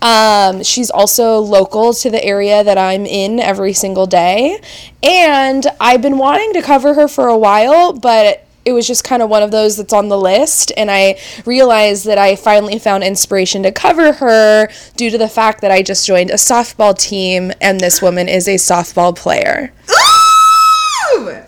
[0.00, 4.60] Um, she's also local to the area that I'm in every single day.
[5.02, 9.22] And I've been wanting to cover her for a while, but it was just kind
[9.22, 13.02] of one of those that's on the list and i realized that i finally found
[13.02, 17.50] inspiration to cover her due to the fact that i just joined a softball team
[17.62, 19.72] and this woman is a softball player
[21.16, 21.38] Ooh!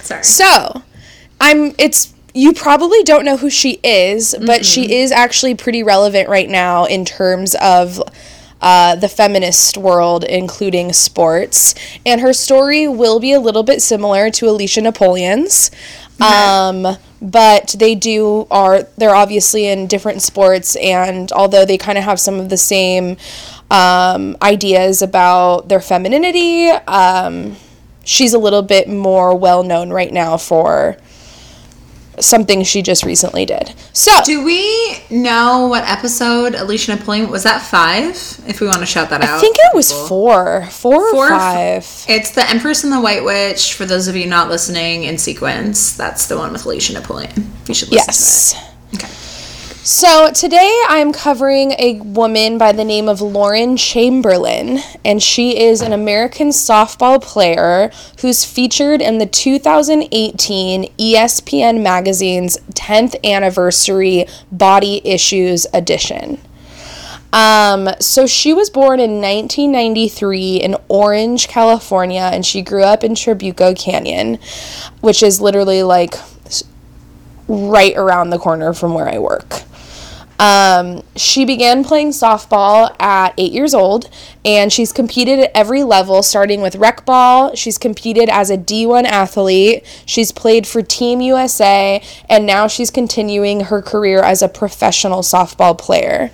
[0.00, 0.24] Sorry.
[0.24, 0.82] so
[1.40, 6.28] i'm it's you probably don't know who she is but she is actually pretty relevant
[6.28, 8.00] right now in terms of
[8.60, 11.74] uh, the feminist world, including sports.
[12.06, 15.70] And her story will be a little bit similar to Alicia Napoleon's.
[16.20, 22.04] Um, but they do are they're obviously in different sports, and although they kind of
[22.04, 23.16] have some of the same
[23.70, 27.56] um, ideas about their femininity, um,
[28.04, 30.96] she's a little bit more well known right now for
[32.20, 33.74] something she just recently did.
[33.92, 38.14] So, Do we know what episode Alicia Napoleon was that five?
[38.48, 39.30] If we want to shout that out.
[39.38, 42.04] I think it was four, four or Four f- five.
[42.08, 43.74] It's the Empress and the White Witch.
[43.74, 47.52] For those of you not listening in sequence, that's the one with Alicia Napoleon.
[47.66, 48.52] You should listen Yes.
[48.52, 49.04] to it.
[49.04, 49.12] Okay.
[49.86, 55.80] So today I'm covering a woman by the name of Lauren Chamberlain, and she is
[55.80, 65.68] an American softball player who's featured in the 2018 ESPN magazine's 10th anniversary Body Issues
[65.72, 66.40] edition.
[67.32, 73.12] Um, so she was born in 1993 in Orange, California, and she grew up in
[73.12, 74.40] Trabuco Canyon,
[75.00, 76.14] which is literally like
[77.46, 79.62] right around the corner from where I work.
[80.38, 84.10] Um, she began playing softball at eight years old,
[84.44, 87.54] and she's competed at every level, starting with rec ball.
[87.54, 89.84] She's competed as a D1 athlete.
[90.04, 95.76] She's played for Team USA, and now she's continuing her career as a professional softball
[95.76, 96.30] player.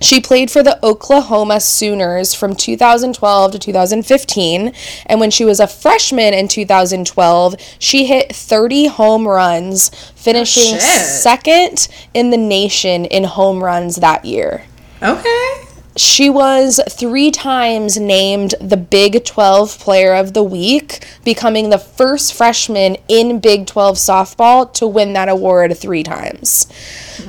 [0.00, 4.72] She played for the Oklahoma Sooners from 2012 to 2015,
[5.06, 10.78] and when she was a freshman in 2012, she hit 30 home runs, finishing oh,
[10.78, 11.06] shit.
[11.06, 14.64] second in the nation in home runs that year.
[15.02, 15.66] Okay.
[15.96, 22.34] She was three times named the Big 12 Player of the Week, becoming the first
[22.34, 26.66] freshman in Big 12 softball to win that award three times.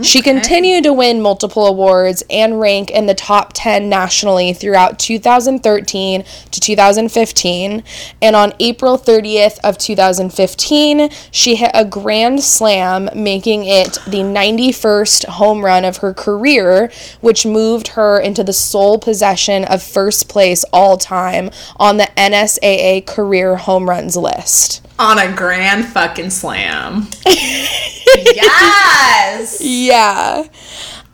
[0.02, 6.26] She continued to win multiple awards and rank in the top 10 nationally throughout 2013
[6.52, 7.84] to 2015.
[8.22, 15.26] And on April 30th of 2015, she hit a grand slam, making it the 91st
[15.26, 16.92] home run of her career,
[17.22, 23.06] which moved her into the sole possession of first place all time on the NCAA
[23.06, 24.86] career home runs list.
[25.00, 27.08] On a grand fucking slam.
[27.26, 29.60] yes.
[29.62, 30.48] Yeah.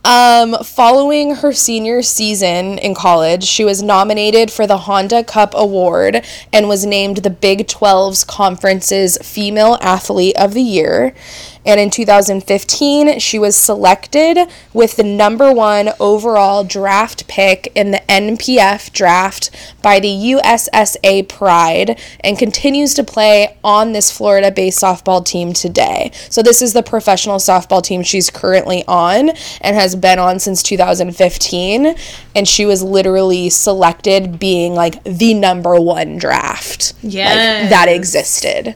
[0.05, 6.25] Um, following her senior season in college, she was nominated for the Honda Cup Award
[6.51, 11.15] and was named the Big 12's conference's Female Athlete of the Year.
[11.65, 14.37] And in 2015, she was selected
[14.73, 19.49] with the number one overall draft pick in the NPF draft
[19.81, 26.11] by the USSSA Pride and continues to play on this Florida based softball team today.
[26.29, 29.29] So, this is the professional softball team she's currently on
[29.61, 31.95] and has been on since 2015.
[32.35, 36.93] And she was literally selected being like the number one draft.
[37.61, 38.75] Like, that existed.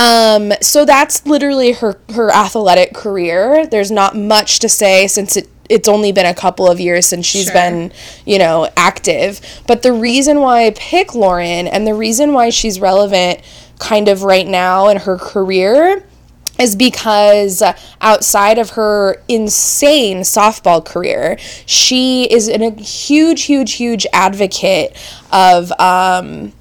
[0.00, 3.66] Um, so that's literally her her athletic career.
[3.66, 7.24] There's not much to say since it it's only been a couple of years since
[7.24, 7.54] she's Sure.
[7.54, 7.92] been,
[8.26, 9.40] you know, active.
[9.68, 13.40] But the reason why I pick Lauren and the reason why she's relevant
[13.78, 16.04] kind of right now in her career
[16.58, 17.62] is because
[18.00, 24.96] outside of her insane softball career, she is an, a huge, huge, huge advocate
[25.32, 26.52] of um,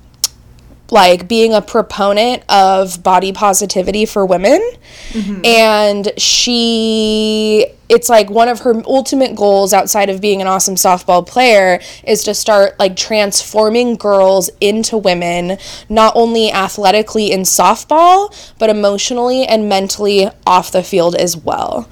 [0.92, 4.62] like being a proponent of body positivity for women.
[5.10, 5.46] Mm-hmm.
[5.46, 11.26] And she it's like one of her ultimate goals outside of being an awesome softball
[11.26, 15.58] player is to start like transforming girls into women
[15.90, 21.90] not only athletically in softball but emotionally and mentally off the field as well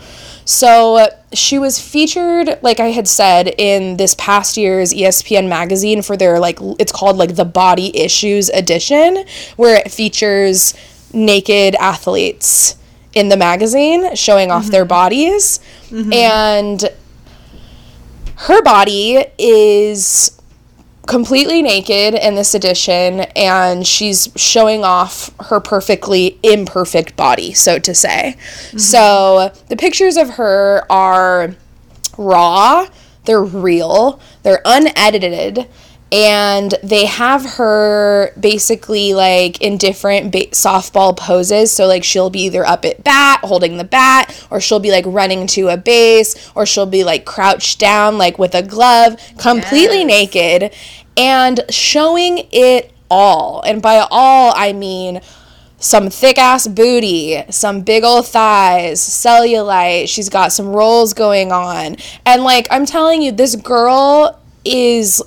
[0.47, 6.01] so uh, she was featured, like I had said, in this past year's ESPN magazine
[6.01, 9.25] for their like it's called like the Body Issues edition,
[9.57, 10.73] where it features
[11.11, 12.77] naked athletes
[13.13, 14.87] in the magazine showing off their mm-hmm.
[14.87, 15.59] bodies.
[15.89, 16.13] Mm-hmm.
[16.13, 16.89] And
[18.37, 20.36] her body is
[21.07, 27.95] completely naked in this edition and she's showing off her perfectly imperfect body so to
[27.95, 28.35] say.
[28.37, 28.77] Mm-hmm.
[28.77, 31.55] So the pictures of her are
[32.17, 32.87] raw
[33.25, 35.67] they're real they're unedited
[36.11, 42.43] and they have her basically like in different ba- softball poses so like she'll be
[42.43, 46.49] either up at bat holding the bat or she'll be like running to a base
[46.55, 50.07] or she'll be like crouched down like with a glove completely Yes.
[50.33, 50.73] naked
[51.17, 55.19] and showing it all and by all i mean
[55.79, 60.09] some thick ass booty, some big old thighs, cellulite.
[60.09, 61.97] She's got some rolls going on.
[62.25, 65.21] And like I'm telling you, this girl is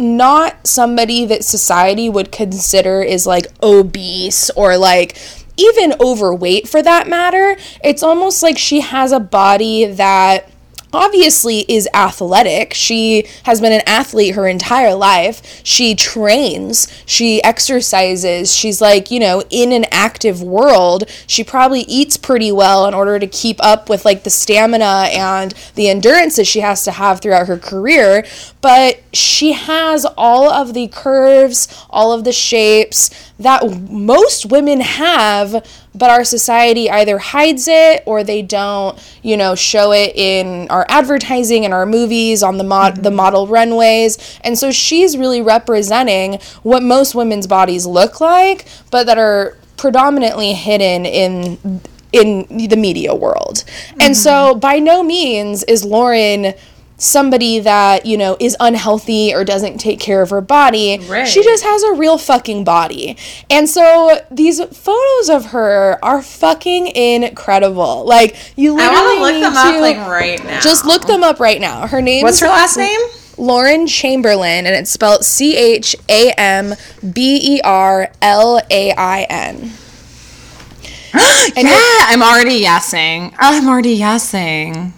[0.00, 5.16] not somebody that society would consider is like obese or like
[5.56, 7.56] even overweight for that matter.
[7.84, 10.49] It's almost like she has a body that
[10.92, 12.74] obviously is athletic.
[12.74, 15.60] She has been an athlete her entire life.
[15.64, 18.54] She trains, she exercises.
[18.54, 21.04] She's like, you know, in an active world.
[21.26, 25.52] She probably eats pretty well in order to keep up with like the stamina and
[25.74, 28.26] the endurance that she has to have throughout her career.
[28.60, 33.10] But she has all of the curves, all of the shapes
[33.40, 35.64] that most women have
[35.94, 40.86] but our society either hides it or they don't, you know, show it in our
[40.88, 43.02] advertising and our movies on the mod- mm-hmm.
[43.02, 44.38] the model runways.
[44.44, 50.52] And so she's really representing what most women's bodies look like, but that are predominantly
[50.52, 51.80] hidden in
[52.12, 53.64] in the media world.
[53.92, 54.12] And mm-hmm.
[54.14, 56.54] so by no means is Lauren
[57.00, 60.98] somebody that, you know, is unhealthy or doesn't take care of her body.
[61.08, 61.26] Right.
[61.26, 63.16] She just has a real fucking body.
[63.48, 68.04] And so these photos of her are fucking incredible.
[68.06, 70.60] Like you I literally want to look them up like right now.
[70.60, 71.86] just look them up right now.
[71.86, 73.00] Her name What's her last name?
[73.38, 76.74] Lauren Chamberlain, and it's spelled C H A M
[77.12, 79.72] B E R L A I N.
[81.56, 83.34] yeah, I'm already yesing.
[83.38, 84.92] I'm already yesing.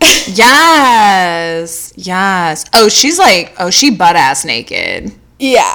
[0.28, 2.64] yes, yes.
[2.74, 5.12] Oh, she's like, oh, she butt ass naked.
[5.38, 5.74] Yeah.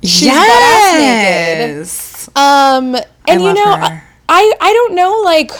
[0.00, 2.28] butt-ass yes.
[2.36, 2.94] Um,
[3.26, 4.02] and you know, her.
[4.28, 5.50] I I don't know, like.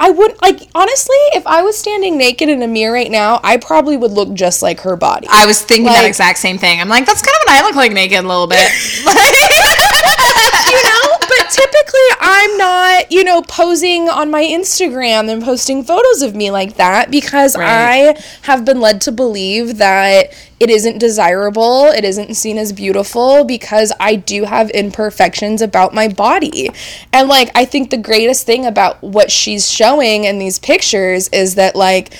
[0.00, 1.16] I wouldn't like honestly.
[1.34, 4.62] If I was standing naked in a mirror right now, I probably would look just
[4.62, 5.26] like her body.
[5.30, 6.80] I was thinking that exact same thing.
[6.80, 8.70] I'm like, that's kind of what I look like naked a little bit.
[10.74, 16.22] you know but typically i'm not you know posing on my instagram and posting photos
[16.22, 18.16] of me like that because Right.
[18.16, 23.44] i have been led to believe that it isn't desirable it isn't seen as beautiful
[23.44, 26.70] because i do have imperfections about my body
[27.12, 31.54] and like i think the greatest thing about what she's showing in these pictures is
[31.56, 32.12] that like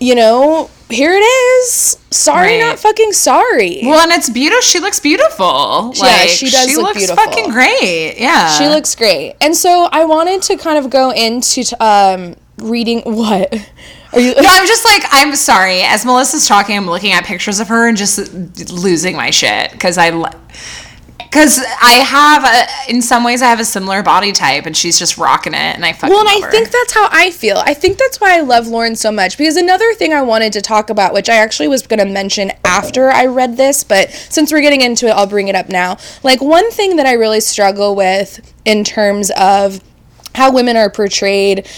[0.00, 2.60] you know here it is sorry Right.
[2.60, 4.62] not fucking sorry well, and it's beautiful.
[4.62, 5.92] She looks beautiful.
[5.94, 7.22] Yeah, Like, she does She look looks beautiful.
[7.24, 8.14] fucking great.
[8.18, 8.48] Yeah.
[8.56, 9.34] She looks great.
[9.42, 13.52] And so I wanted to kind of go into t- um, reading what?
[14.14, 15.82] Are you No, I'm just like, I'm sorry.
[15.82, 18.32] As Melissa's talking, I'm looking at pictures of her and just
[18.72, 20.08] losing my shit because I,
[21.30, 24.98] because I have, a, in some ways, I have a similar body type, and she's
[24.98, 26.50] just rocking it, and I fucking Well, and I her.
[26.50, 27.58] think that's how I feel.
[27.58, 30.60] I think that's why I love Lauren so much because another thing I wanted to
[30.60, 34.52] talk about, which I actually was going to mention after I read this, but since
[34.52, 35.98] we're getting into it, I'll bring it up now.
[36.22, 39.80] Like, one thing that I really struggle with in terms of
[40.34, 41.68] how women are portrayed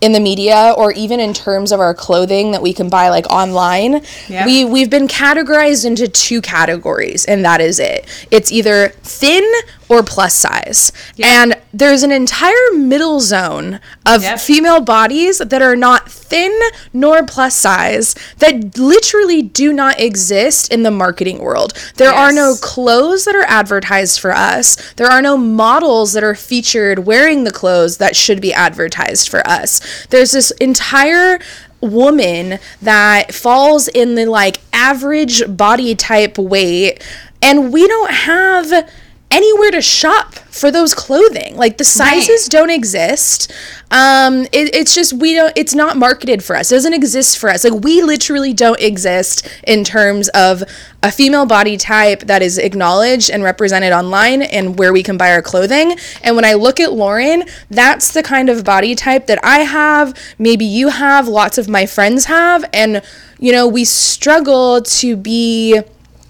[0.00, 3.26] in the media or even in terms of our clothing that we can buy like
[3.30, 4.44] online Yeah.
[4.44, 8.06] we we've been categorized into two categories and that is it.
[8.30, 9.44] It's either thin
[9.88, 10.92] or plus size.
[11.22, 14.40] And there's an entire middle zone of Yep.
[14.40, 16.52] female bodies that are not thin
[16.92, 22.54] nor plus size that literally do not exist in the marketing world there are no
[22.60, 24.76] clothes that are advertised for us.
[24.96, 29.46] There are no models that are featured wearing the clothes that should be advertised for
[29.46, 30.06] us.
[30.10, 31.38] There's this entire
[31.80, 37.02] woman that falls in the like average body type weight
[37.42, 38.88] and we don't have
[39.34, 41.56] anywhere to shop for those clothing.
[41.56, 43.52] Like the sizes don't exist.
[43.90, 46.70] Um it, it's just we don't it's not marketed for us.
[46.70, 47.64] It doesn't exist for us.
[47.64, 50.62] Like we literally don't exist in terms of
[51.02, 55.32] a female body type that is acknowledged and represented online and where we can buy
[55.32, 55.98] our clothing.
[56.22, 60.16] And when i look at lauren that's the kind of body type that i have
[60.38, 62.64] maybe you have lots of my friends have.
[62.72, 63.02] And
[63.40, 65.80] you know we struggle to be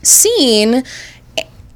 [0.02, 0.82] seen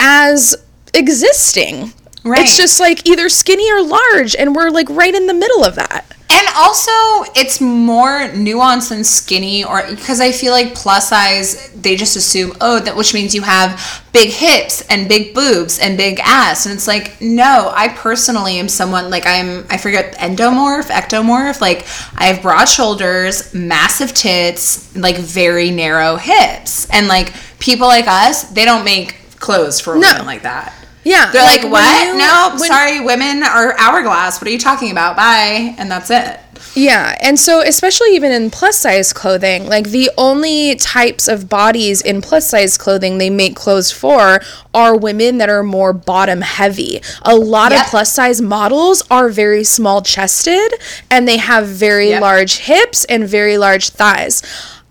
[0.00, 0.56] as
[0.98, 1.92] existing.
[2.24, 2.42] Right.
[2.42, 5.76] It's just like either skinny or large, and we're like right in the middle of
[5.76, 6.04] that.
[6.30, 6.92] And also,
[7.34, 12.52] it's more nuanced than skinny, or because I feel like plus size, they just assume,
[12.60, 16.74] oh, that which means you have big hips and big boobs and big ass, and
[16.74, 21.86] it's like, no, I personally am someone like I'm, I forget endomorph, ectomorph, like
[22.20, 28.42] I have broad shoulders, massive tits, like very narrow hips, and like people like us,
[28.50, 30.08] they don't make clothes for No.
[30.12, 30.74] women like that.
[31.04, 32.06] Yeah, They're like, when what?
[32.06, 34.40] you- no, when- sorry, women are hourglass.
[34.40, 35.16] What are you talking about?
[35.16, 35.74] Bye.
[35.78, 36.40] And that's it.
[36.74, 42.00] Yeah, and so especially even in plus size clothing, like the only types of bodies
[42.02, 44.40] in plus size clothing they make clothes for
[44.74, 47.00] are women that are more bottom heavy.
[47.22, 47.80] A lot Yep.
[47.80, 50.72] of plus size models are very small chested
[51.10, 52.22] and they have very Yep.
[52.22, 54.42] large hips and very large thighs.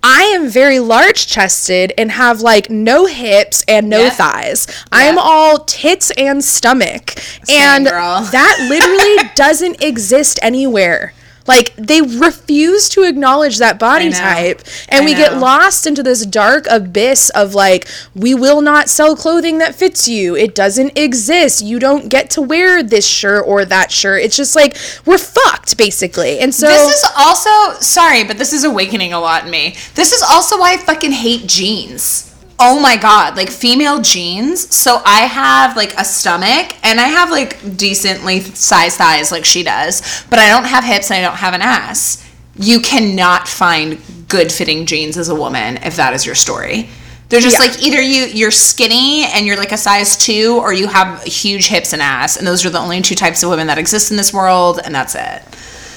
[0.03, 4.13] I am very large chested and have like no hips and no Yep.
[4.13, 4.67] thighs.
[4.91, 7.11] I'm all tits and stomach.
[7.43, 8.21] Same, and girl.
[8.31, 11.13] that literally doesn't exist anywhere.
[11.47, 14.61] Like they refuse to acknowledge that body type.
[14.89, 19.15] And I we get lost into this dark abyss of like, we will not sell
[19.15, 20.35] clothing that fits you.
[20.35, 21.61] It doesn't exist.
[21.61, 24.21] You don't get to wear this shirt or that shirt.
[24.23, 26.39] It's just like we're fucked basically.
[26.39, 29.75] And so This is also sorry, but this is awakening a lot in me.
[29.95, 32.26] This is also why I fucking hate jeans.
[32.59, 34.73] Oh my god, like female jeans.
[34.75, 39.61] So I have like a stomach and I have like decently sized thighs like she
[39.63, 42.27] does, but I don't have hips and I don't have an ass.
[42.55, 46.89] You cannot find good fitting jeans as a woman if that is your story.
[47.29, 47.67] They're just Yeah.
[47.69, 51.67] like either you you're skinny and you're like a size 2 or you have huge
[51.67, 54.17] hips and ass and those are the only two types of women that exist in
[54.17, 55.43] this world and that's it.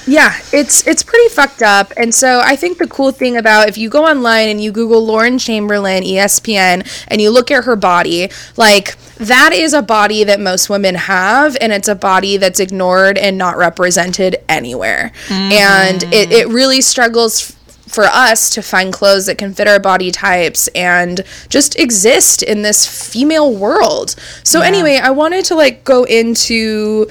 [0.07, 1.93] Yeah, it's it's pretty fucked up.
[1.95, 5.05] And so I think the cool thing about if you go online and you Google
[5.05, 10.39] Lauren Chamberlain, ESPN, and you look at her body, like that is a body that
[10.39, 15.11] most women have, and it's a body that's ignored and not represented anywhere.
[15.29, 17.55] And it, it really struggles f-
[17.91, 22.61] for us to find clothes that can fit our body types and just exist in
[22.61, 24.15] this female world.
[24.43, 27.07] So anyway, I wanted to like go into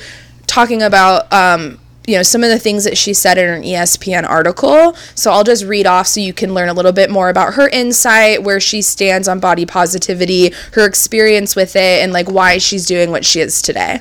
[0.47, 4.29] talking about um you know some of the things that she said in an ESPN
[4.29, 4.95] article.
[5.15, 7.69] So I'll just read off so you can learn a little bit more about her
[7.69, 12.87] insight, where she stands on body positivity, her experience with it, and like why she's
[12.87, 14.01] doing what she is today.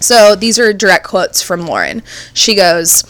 [0.00, 2.02] So these are direct quotes from Lauren.
[2.34, 3.02] She goes,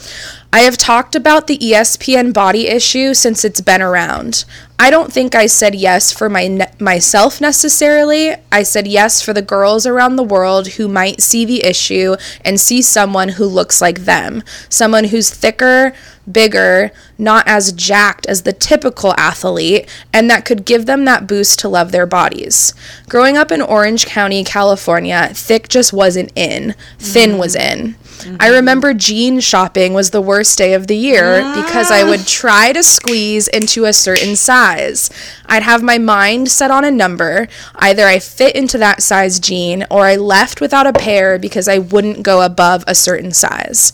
[0.52, 4.44] I have talked about the ESPN body issue since it's been around.
[4.78, 8.34] I don't think I said yes for my ne- myself necessarily.
[8.50, 12.60] I said yes for the girls around the world who might see the issue and
[12.60, 15.94] see someone who looks like them, someone who's thicker,
[16.30, 21.58] bigger, not as jacked as the typical athlete, and that could give them that boost
[21.60, 22.74] to love their bodies.
[23.08, 27.38] Growing up in Orange County, California, thick just wasn't in, thin mm.
[27.38, 27.94] was in.
[28.40, 32.26] I remember jean shopping was the worst day of the year because I would ah.
[32.26, 35.10] try to squeeze into a certain size.
[35.46, 37.48] I'd have my mind set on a number.
[37.74, 41.78] Either I fit into that size jean or I left without a pair because I
[41.78, 43.92] wouldn't go above a certain size.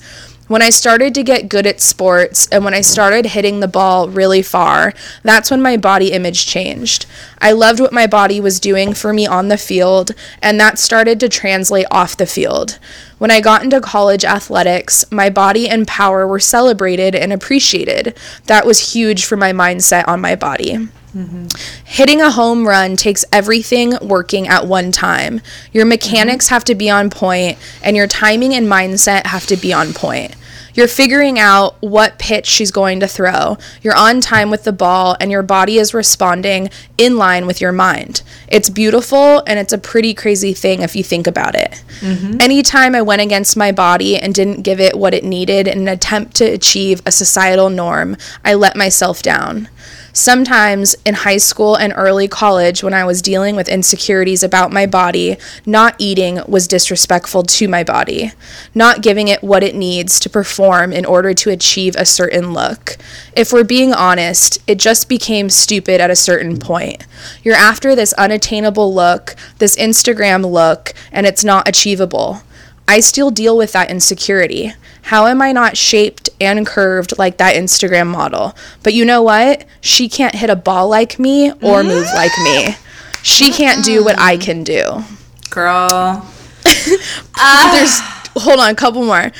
[0.50, 4.08] When I started to get good at sports and when I started hitting the ball
[4.08, 7.06] really far, that's when my body image changed.
[7.38, 10.10] I loved what my body was doing for me on the field,
[10.42, 12.80] and that started to translate off the field.
[13.18, 18.18] When I got into college athletics, my body and power were celebrated and appreciated.
[18.46, 20.88] That was huge for my mindset on my body.
[21.14, 21.46] Mm-hmm.
[21.84, 25.42] Hitting a home run takes everything working at one time.
[25.72, 29.72] Your mechanics have to be on point, and your timing and mindset have to be
[29.72, 30.34] on point.
[30.74, 33.58] You're figuring out what pitch she's going to throw.
[33.82, 37.72] You're on time with the ball, and your body is responding in line with your
[37.72, 38.22] mind.
[38.48, 41.82] It's beautiful, and it's a pretty crazy thing if you think about it.
[42.00, 42.40] Mm-hmm.
[42.40, 45.88] Anytime I went against my body and didn't give it what it needed in an
[45.88, 49.68] attempt to achieve a societal norm, I let myself down.
[50.12, 54.86] Sometimes in high school and early college, when I was dealing with insecurities about my
[54.86, 58.32] body, not eating was disrespectful to my body,
[58.74, 62.96] not giving it what it needs to perform in order to achieve a certain look.
[63.36, 67.06] If we're being honest, it just became stupid at a certain point.
[67.42, 72.42] You're after this unattainable look, this Instagram look, and it's not achievable.
[72.88, 74.72] I still deal with that insecurity.
[75.02, 78.54] How am I not shaped and curved like that Instagram model?
[78.82, 79.64] But you know what?
[79.80, 81.86] She can't hit a ball like me or mm.
[81.86, 82.76] move like me.
[83.22, 85.04] She can't do what I can do.
[85.50, 86.26] Girl.
[86.64, 88.00] There's
[88.36, 89.30] hold on, a couple more.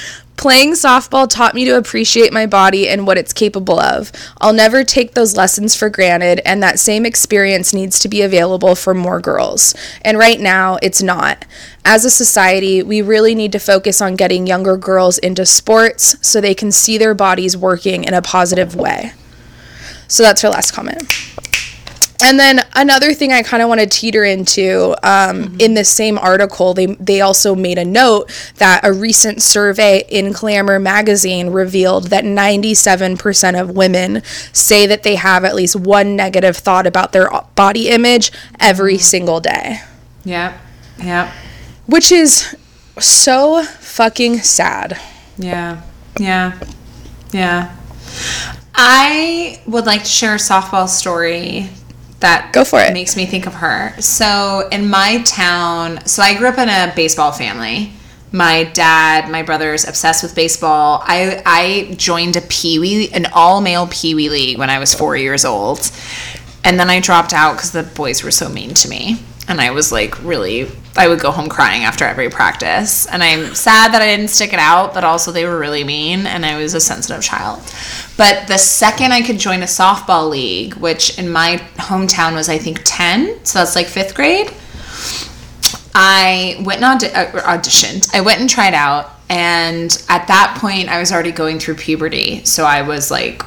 [0.40, 4.10] Playing softball taught me to appreciate my body and what it's capable of.
[4.40, 8.74] I'll never take those lessons for granted, and that same experience needs to be available
[8.74, 9.74] for more girls.
[10.00, 11.44] And right now, it's not.
[11.84, 16.40] As a society, we really need to focus on getting younger girls into sports so
[16.40, 19.12] they can see their bodies working in a positive way.
[20.08, 21.02] So that's her last comment.
[22.22, 25.60] And then another thing I kind of want to teeter into um, mm-hmm.
[25.60, 30.32] in this same article, they they also made a note that a recent survey in
[30.32, 34.22] Glamour magazine revealed that 97% of women
[34.52, 38.94] say that they have at least one negative thought about their uh, body image every
[38.94, 39.02] mm-hmm.
[39.02, 39.80] single day,
[40.24, 40.58] Yep.
[41.02, 41.32] Yep.
[41.86, 42.56] which is
[42.98, 45.00] so fucking sad.
[45.38, 45.82] Yeah.
[46.18, 46.58] Yeah.
[47.32, 47.76] Yeah.
[48.74, 51.70] I would like to share a softball story
[52.20, 52.92] that Go for it.
[52.92, 53.94] makes me think of her.
[54.00, 57.92] So in my town, so I grew up in a baseball family.
[58.32, 61.02] My dad, my brother's obsessed with baseball.
[61.04, 64.94] I I joined a pee wee, an all male pee wee league when I was
[64.94, 65.90] four years old,
[66.62, 69.18] and then I dropped out because the boys were so mean to me.
[69.50, 73.06] And I was like really I would go home crying after every practice.
[73.06, 76.26] And I'm sad that I didn't stick it out, but also they were really mean
[76.26, 77.60] and I was a sensitive child.
[78.16, 82.58] But the second I could join a softball league, which in my hometown was I
[82.58, 84.52] think 10, so that's like 5th grade,
[85.94, 88.14] I went and audi- uh, auditioned.
[88.14, 92.44] I went and tried out and at that point I was already going through puberty.
[92.44, 93.42] So I was like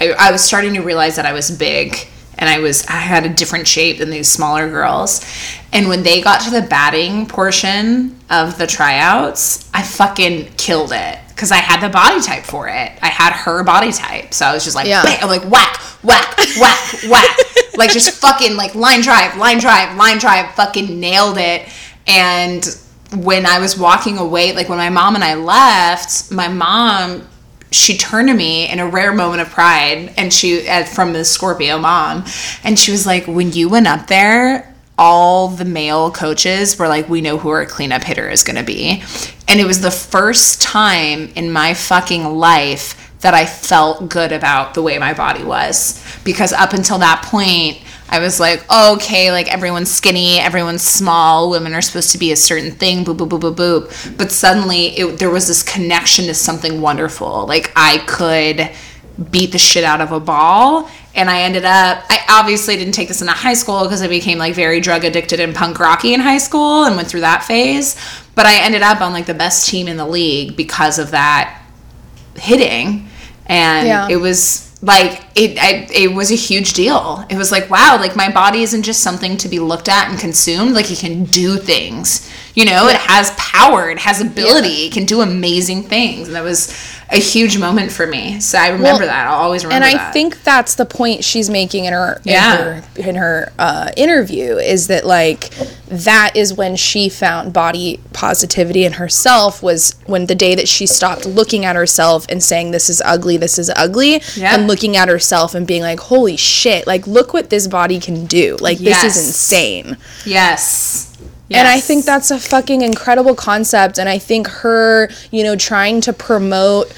[0.00, 2.08] I, I was starting to realize that I was big
[2.38, 5.24] and I was I had a different shape than these smaller girls.
[5.72, 11.18] And when they got to the batting portion of the tryouts, I fucking killed it
[11.28, 12.92] because I had the body type for it.
[13.02, 15.02] I had her body type, so I was just like, Yeah.
[15.02, 17.36] bam, I'm like whack, whack, whack, whack,
[17.76, 21.68] like just fucking like line drive, line drive, line drive, fucking nailed it.
[22.06, 22.64] And
[23.14, 27.26] when I was walking away, like when my mom and I left, my mom
[27.70, 31.24] she turned to me in a rare moment of pride and she uh, from the
[31.24, 32.24] scorpio mom
[32.64, 37.08] and she was like when you went up there all the male coaches were like
[37.08, 39.02] we know who our cleanup hitter is going to be
[39.46, 44.74] and it was the first time in my fucking life that i felt good about
[44.74, 47.78] the way my body was because up until that point
[48.10, 52.32] I was like, oh, okay, like everyone's skinny, everyone's small, women are supposed to be
[52.32, 54.16] a certain thing, boop, boop, boop, boop, boop.
[54.18, 57.46] But suddenly it, there was this connection to something wonderful.
[57.46, 58.70] Like I could
[59.30, 60.88] beat the shit out of a ball.
[61.14, 64.38] And I ended up, I obviously didn't take this into high school because I became
[64.38, 67.96] like very drug addicted and punk rocky in high school and went through that phase.
[68.36, 71.60] But I ended up on like the best team in the league because of that
[72.36, 73.08] hitting
[73.46, 74.06] and Yeah.
[74.08, 77.24] it was like it I, it was a huge deal.
[77.28, 80.18] It was like wow like my body isn't just something to be looked at and
[80.18, 80.74] consumed.
[80.74, 82.30] Like it can do things.
[82.54, 83.90] You know it has power.
[83.90, 84.86] It has ability.
[84.86, 86.28] It can do amazing things.
[86.28, 86.72] And that was
[87.10, 89.90] a huge moment for me so i remember Well, that i'll always remember that.
[89.92, 92.52] and I that think that's the point she's making in her Yeah.
[92.52, 95.48] in her, in her uh, interview is that like
[95.86, 100.86] that is when she found body positivity in herself was when the day that she
[100.86, 104.54] stopped looking at herself and saying this is ugly this is ugly Yeah.
[104.54, 108.26] and looking at herself and being like holy shit like look what this body can
[108.26, 111.07] do like this is insane yes
[111.50, 113.98] and I think that's a fucking incredible concept.
[113.98, 116.92] And I think her, you know, trying to promote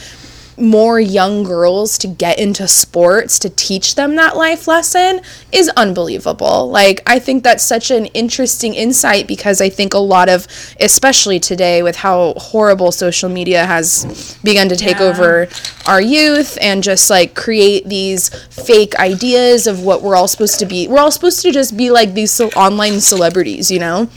[0.57, 5.23] more young girls to get into sports to teach them that life lesson
[5.53, 6.71] is unbelievable.
[6.71, 10.47] Like, I think that's such an interesting insight because I think a lot of,
[10.79, 15.07] especially today with how horrible social media has begun to take Yeah.
[15.07, 15.49] over
[15.87, 20.67] our youth and just like create these fake ideas of what we're all supposed to
[20.67, 20.87] be.
[20.89, 24.09] We're all supposed to just be like these online celebrities, you know?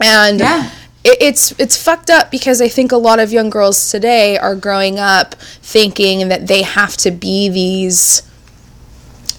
[0.00, 0.70] And Yeah.
[1.04, 4.54] it, it's it's fucked up because I think a lot of young girls today are
[4.54, 8.22] growing up thinking that they have to be these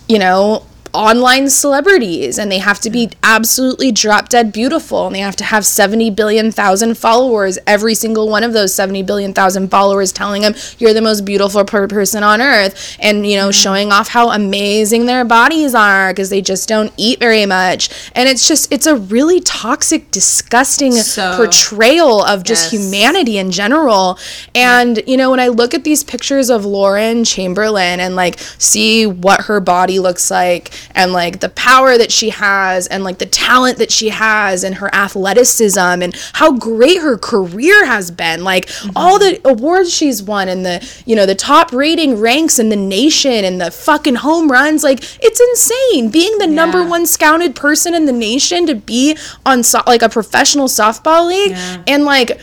[0.08, 5.20] you know online celebrities and they have to be absolutely drop dead beautiful and they
[5.20, 7.58] have to have 70 billion thousand followers.
[7.68, 11.64] Every single one of those 70 billion thousand followers telling them you're the most beautiful
[11.66, 16.30] per- person on earth and you know showing off how amazing their bodies are because
[16.30, 17.90] they just don't eat very much.
[18.16, 22.82] And it's just it's a really toxic disgusting So- portrayal of just Yes.
[22.84, 24.18] humanity in general.
[24.56, 29.06] And you know when i look at these pictures of lauren chamberlain and like see
[29.06, 33.26] what her body looks like and like the power that she has and like the
[33.26, 38.44] talent that she has and her athleticism and how great her career has been.
[38.44, 38.92] Like mm-hmm.
[38.96, 42.76] all the awards she's won and the you know the top rating ranks in the
[42.76, 46.10] nation and the fucking home runs like it's insane.
[46.10, 50.10] Being the number one scouted person in the nation to be on so- like a
[50.10, 51.84] professional softball league Yeah.
[51.88, 52.40] and like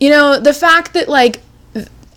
[0.00, 1.40] you know the fact that like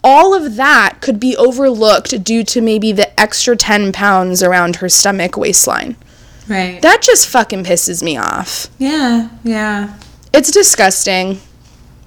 [0.07, 4.87] all of that could be overlooked due to maybe the extra 10 pounds around her
[4.87, 5.97] stomach waistline
[6.47, 9.97] right that just fucking pisses me off yeah yeah
[10.33, 11.39] it's disgusting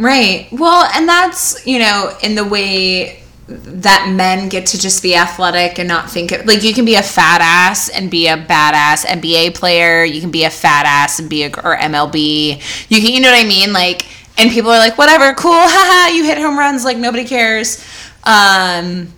[0.01, 0.49] Right.
[0.51, 5.79] Well, and that's, you know, in the way that men get to just be athletic
[5.79, 9.05] and not think of, like you can be a fat ass and be a badass
[9.05, 10.03] NBA player.
[10.03, 12.63] You can be a fat ass and be a or MLB.
[12.89, 13.75] You can, you know what I mean?
[13.75, 14.07] Like,
[14.41, 17.85] and people are like, whatever, cool, haha, you hit home runs, like nobody cares.
[18.25, 19.13] Um,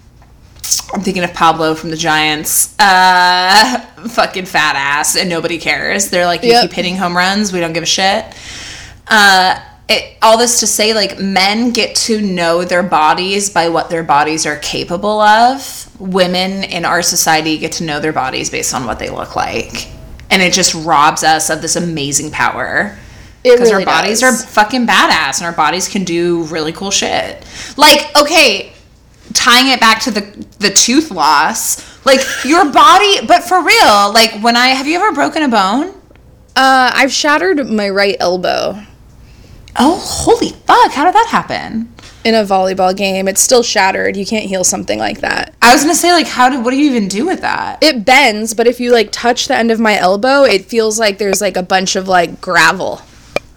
[0.95, 2.75] I'm thinking of Pablo from the Giants.
[2.79, 6.11] Uh, fucking fat ass, and nobody cares.
[6.11, 6.63] They're like, you Yep.
[6.63, 8.25] keep hitting home runs, we don't give a shit.
[9.09, 9.59] Uh,
[9.89, 14.03] it, all this to say, like, men get to know their bodies by what their
[14.03, 15.89] bodies are capable of.
[16.01, 19.89] Women in our society get to know their bodies based on what they look like.
[20.31, 22.97] And it just robs us of this amazing power.
[23.43, 24.45] Because really our bodies does.
[24.45, 27.45] are fucking badass and our bodies can do really cool shit.
[27.77, 28.73] Like, okay,
[29.35, 30.23] tying it back to the
[30.59, 35.13] the tooth loss, like your body, but for real, like when I have you ever
[35.13, 35.95] broken a bone?
[36.55, 38.79] Uh, I've shattered my right elbow
[39.77, 40.93] Oh, holy fuck!
[40.93, 41.89] How did that happen?
[42.25, 43.27] in a volleyball game.
[43.27, 44.17] It's still shattered.
[44.17, 45.55] You can't heal something like that.
[45.61, 46.65] I was gonna say, like, how did?
[46.65, 47.83] What do you even do with that?
[47.83, 51.19] It bends, but if you like touch the end of my elbow, it feels like
[51.19, 53.03] there's like a bunch of like gravel.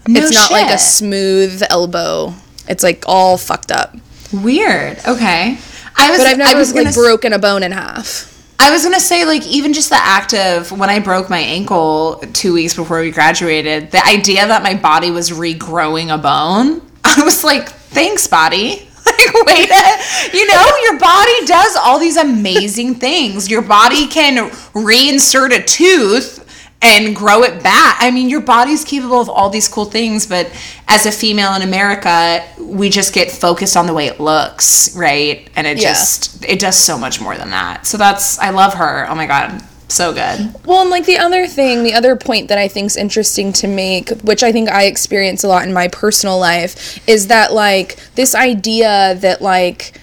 [0.08, 2.34] No it's not like a smooth elbow.
[2.68, 3.94] It's like all fucked up.
[4.32, 4.98] Weird.
[5.06, 5.58] Okay.
[5.96, 6.18] I was.
[6.18, 8.32] But I've I never was like broken a bone in half.
[8.58, 12.22] I was gonna say, like, even just the act of when I broke my ankle
[12.32, 17.22] two weeks before we graduated, the idea that my body was regrowing a bone, I
[17.22, 18.82] was like, thanks, body.
[19.06, 23.48] Like, wait, a, you know, your body does all these amazing things.
[23.48, 26.44] Your body can reinsert a tooth
[26.82, 27.96] and grow it back.
[28.00, 30.50] I mean, your body's capable of all these cool things, but
[30.88, 35.48] as a female in America, we just get focused on the way it looks, right?
[35.56, 35.88] And it Yeah.
[35.92, 37.86] just it does so much more than that.
[37.86, 39.06] So that's I love her.
[39.08, 40.54] Oh my god, so good.
[40.66, 43.66] Well, and like the other thing, the other point that I think is interesting to
[43.66, 47.96] make, which I think I experience a lot in my personal life, is that like
[48.16, 49.98] this idea that like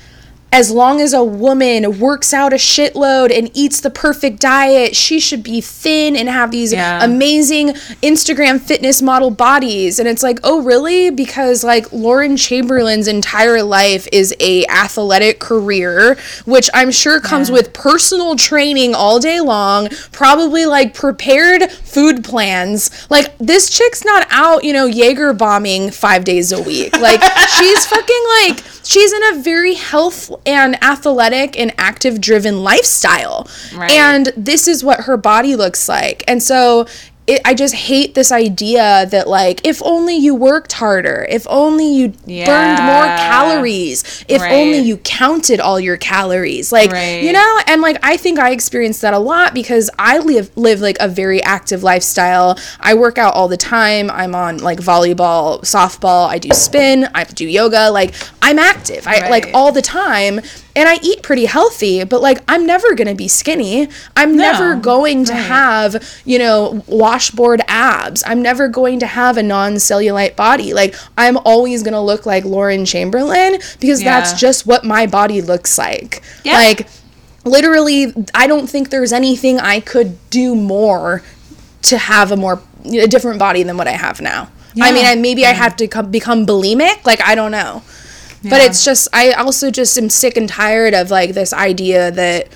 [0.54, 5.20] as long as a woman works out a shitload and eats the perfect diet, she
[5.20, 7.04] should be thin and have these Yeah.
[7.04, 7.70] amazing
[8.04, 9.98] Instagram fitness model bodies.
[10.00, 11.10] And it's like, oh really?
[11.10, 17.74] Because like Lauren Chamberlain's entire life is a athletic career, which I'm sure comes with
[17.74, 22.92] personal training all day long, probably like prepared food plans.
[23.10, 26.96] Like this chick's not out, you know, Jaeger bombing five days a week.
[27.00, 27.24] Like
[27.58, 33.48] she's fucking like she's in a very health and athletic and active driven lifestyle.
[33.74, 33.92] Right.
[33.92, 36.24] And this is what her body looks like.
[36.28, 36.88] And so
[37.26, 41.88] it, I just hate this idea that like if only you worked harder, if only
[41.88, 42.10] you
[42.45, 44.52] burned more calories, if Right.
[44.52, 47.24] only you counted all your calories, like Right.
[47.24, 50.82] you know, and like I think I experience that a lot because I live live
[50.82, 52.60] like a very active lifestyle.
[52.82, 54.12] I work out all the time.
[54.12, 56.28] I'm on like volleyball, softball.
[56.28, 57.08] I do spin.
[57.16, 57.90] I do yoga.
[57.90, 59.08] Like I'm active.
[59.08, 60.41] I like all the time.
[60.76, 63.90] And I eat pretty healthy, but like I'm never gonna be skinny.
[64.18, 65.40] I'm never going to right.
[65.40, 68.24] have, you know, washboard abs.
[68.26, 70.74] I'm never going to have a non cellulite body.
[70.74, 75.78] Like I'm always gonna look like Lauren Chamberlain because that's just what my body looks
[75.78, 76.24] like.
[76.44, 76.54] Yeah.
[76.54, 76.88] Like
[77.45, 81.22] literally I don't think there's anything I could do more
[81.84, 84.50] to have a more a different body than what I have now.
[84.82, 87.06] I mean, I, maybe I have to come, become bulimic.
[87.06, 87.84] Like I don't know,
[88.44, 92.48] but it's just I also just am sick and tired of like this idea that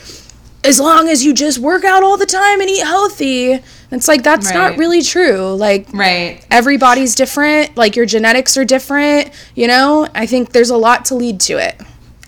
[0.63, 3.59] as long as you just work out all the time and eat healthy,
[3.91, 5.53] it's like that's not really true.
[5.55, 6.45] Like Right.
[6.51, 7.77] everybody's different.
[7.77, 9.31] Like your genetics are different.
[9.55, 11.79] You know, I think there's a lot to lead to it.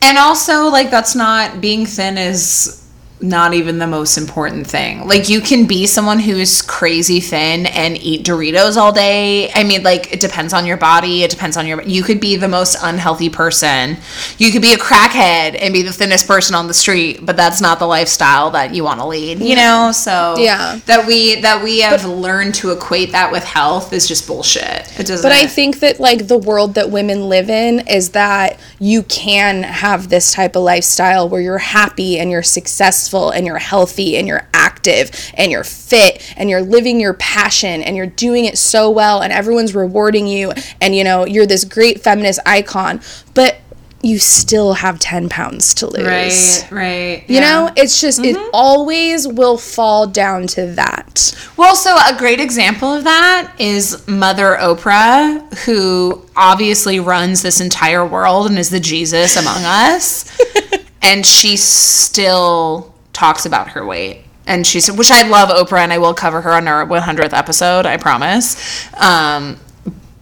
[0.01, 2.78] And also, like, that's not being thin is
[3.21, 5.05] not even the most important thing.
[5.05, 9.51] Like, you can be someone who's crazy thin and eat Doritos all day.
[9.51, 11.23] I mean, like, it depends on your body.
[11.23, 11.81] It depends on your.
[11.81, 13.97] You could be the most unhealthy person.
[14.37, 17.59] You could be a crackhead and be the thinnest person on the street, but that's
[17.59, 19.39] not the lifestyle that you want to lead.
[19.39, 20.79] You know, so Yeah.
[20.85, 24.87] that we that we have learned to equate that with health is just bullshit.
[24.99, 25.23] It doesn't.
[25.23, 29.63] But I think that like the world that women live in is that you can
[29.63, 34.27] have this type of lifestyle where you're happy and you're successful and you're healthy and
[34.27, 38.89] you're active and you're fit and you're living your passion and you're doing it so
[38.89, 43.01] well and everyone's rewarding you and you know you're this great feminist icon,
[43.33, 43.57] but
[44.01, 46.05] you still have 10 pounds to lose.
[46.05, 47.29] right, right.
[47.29, 48.49] You know, it's just it mm-hmm.
[48.53, 51.35] always will fall down to that.
[51.57, 58.05] Well, so a great example of that is Mother Oprah, who obviously runs this entire
[58.05, 60.39] world and is the Jesus among us.
[61.01, 64.23] and she still talks about her weight.
[64.47, 67.33] And she said, which I love Oprah, and I will cover her on our 100th
[67.33, 68.91] episode, I promise.
[68.95, 69.59] Um,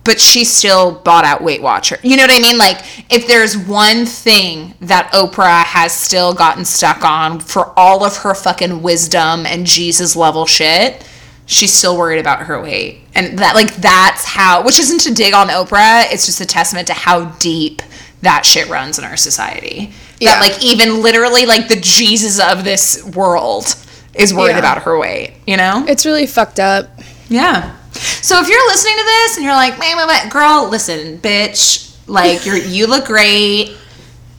[0.08, 1.98] but she still bought out Weight Watcher.
[2.02, 2.58] You know what I mean?
[2.58, 2.80] Like,
[3.12, 8.34] if there's one thing that Oprah has still gotten stuck on for all of her
[8.34, 11.06] fucking wisdom and Jesus level shit,
[11.46, 13.02] she's still worried about her weight.
[13.16, 16.88] And that, like, that's how, which isn't to dig on Oprah, it's just a testament
[16.88, 17.82] to how deep
[18.22, 19.92] that shit runs in our society.
[20.20, 20.40] Yeah.
[20.40, 23.76] That, like, even literally, like, the Jesus of this world
[24.14, 24.60] is worried Yeah.
[24.60, 25.86] about her weight, you know?
[25.88, 26.90] It's really fucked up.
[27.30, 27.72] Yeah.
[27.94, 31.92] So if you're listening to this and you're like, man, man, man, girl, listen, bitch,
[32.08, 33.76] like you're you look great.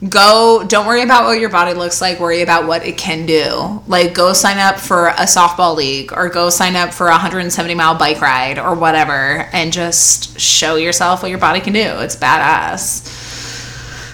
[0.07, 2.21] Go, don't worry about what your body looks like.
[2.21, 3.83] Worry about what it can do.
[3.85, 7.75] Like, go sign up for a softball league or go sign up for a 170
[7.75, 11.81] mile bike ride or whatever, and just show yourself what your body can do.
[11.99, 13.18] It's badass.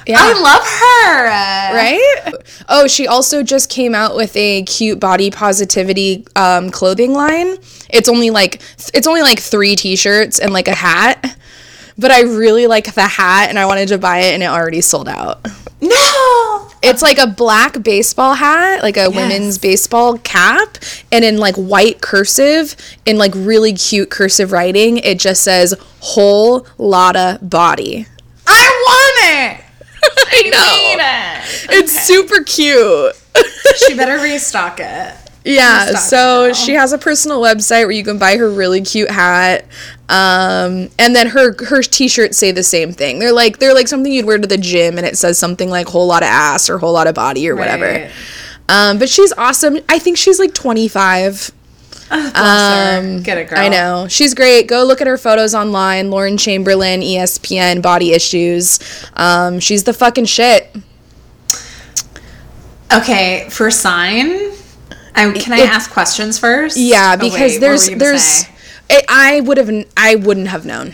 [0.08, 0.18] Yeah.
[0.20, 1.74] I love her.
[1.74, 2.34] right?
[2.70, 7.58] Oh, she also just came out with a cute body positivity um, clothing line.
[7.90, 8.62] It's only like
[8.94, 11.38] it's only like three t-shirts and like a hat,
[11.98, 14.82] but I really like the hat and I wanted to buy it and it already
[14.82, 15.46] sold out.
[15.82, 16.70] No.
[16.84, 20.78] It's like a black baseball hat, like a women's baseball cap,
[21.12, 22.76] and in like white cursive,
[23.06, 28.06] in like really cute cursive writing, it just says whole lotta body.
[28.46, 29.65] I want it.
[30.28, 30.42] I
[31.70, 31.78] Need it.
[31.78, 33.16] It's super cute.
[33.78, 35.16] She better restock it.
[35.46, 39.66] Yeah, so she has a personal website where you can buy her really cute hat.
[40.10, 43.20] Um, and then her her t-shirts say the same thing.
[43.20, 45.88] They're like they're like something you'd wear to the gym and it says something like
[45.88, 47.86] whole lot of ass or whole lot of body or whatever.
[47.86, 48.12] Right.
[48.70, 49.78] Um, but she's awesome.
[49.88, 51.52] I think she's like 25.
[52.10, 53.20] Bless her.
[53.22, 53.58] Get it, girl.
[53.60, 54.08] Um, I know.
[54.08, 54.68] She's great.
[54.68, 56.12] Go look at her photos online.
[56.12, 58.80] Lauren Chamberlain, ESPN, Body Issues.
[59.16, 60.74] Um, she's the fucking shit.
[62.94, 64.52] Okay, for sign,
[65.16, 66.78] I, can I It- ask questions first?
[66.78, 68.46] Yeah, Oh, because wait, there's were you gonna there's
[68.90, 70.94] it, I would have I wouldn't have known.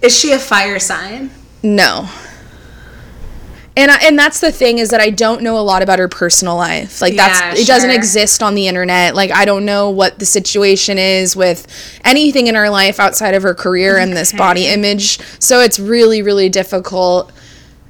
[0.00, 1.30] Is she a fire sign?
[1.62, 2.08] No.
[3.74, 6.08] And I, and that's the thing is that I don't know a lot about her
[6.08, 7.00] personal life.
[7.00, 9.14] Like that's Yeah, it doesn't exist on the internet.
[9.14, 11.66] Like I don't know what the situation is with
[12.04, 15.18] anything in her life outside of her career and this body image.
[15.40, 17.32] So it's really really difficult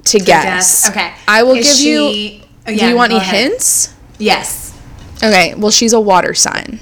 [0.05, 0.85] to guess.
[0.87, 0.91] guess.
[0.91, 1.13] Okay.
[1.27, 3.51] I will Is give you she- oh, Do you want any ahead.
[3.51, 3.93] hints?
[4.19, 4.79] Yes.
[5.17, 6.79] Okay, well she's a water sign.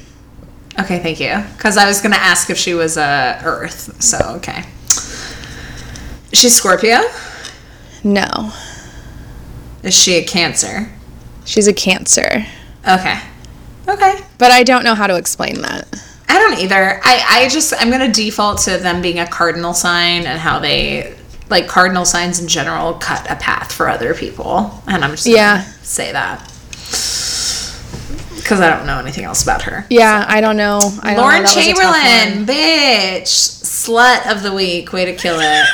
[0.78, 1.42] Okay, thank you.
[1.56, 4.02] Because I was gonna ask if she was a Earth.
[4.02, 4.64] So okay.
[6.34, 7.00] She's Scorpio.
[8.04, 8.52] No.
[9.82, 10.88] Is she a Cancer?
[11.44, 12.44] She's a cancer.
[12.86, 13.18] Okay.
[13.88, 14.20] Okay.
[14.38, 15.86] But I don't know how to explain that.
[16.28, 17.00] I don't either.
[17.02, 21.16] I, I just I'm gonna default to them being a cardinal sign and how they
[21.48, 25.36] like cardinal signs in general cut a path for other people, and I'm just gonna
[25.36, 25.62] Yeah.
[25.82, 26.40] say that
[28.50, 29.86] because I don't know anything else about her.
[29.90, 30.80] Yeah, I don't know.
[31.04, 31.22] I don't know.
[31.22, 33.28] Lauren That was a tough Chamberlain, bitch,
[33.62, 34.92] slut of the week.
[34.92, 35.66] Way to kill it.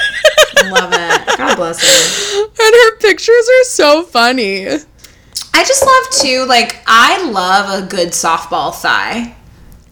[0.71, 1.39] Love it.
[1.39, 2.45] God bless her.
[2.45, 4.67] And her pictures are so funny.
[4.67, 6.45] I just love too.
[6.47, 9.36] Like I love a good softball thigh.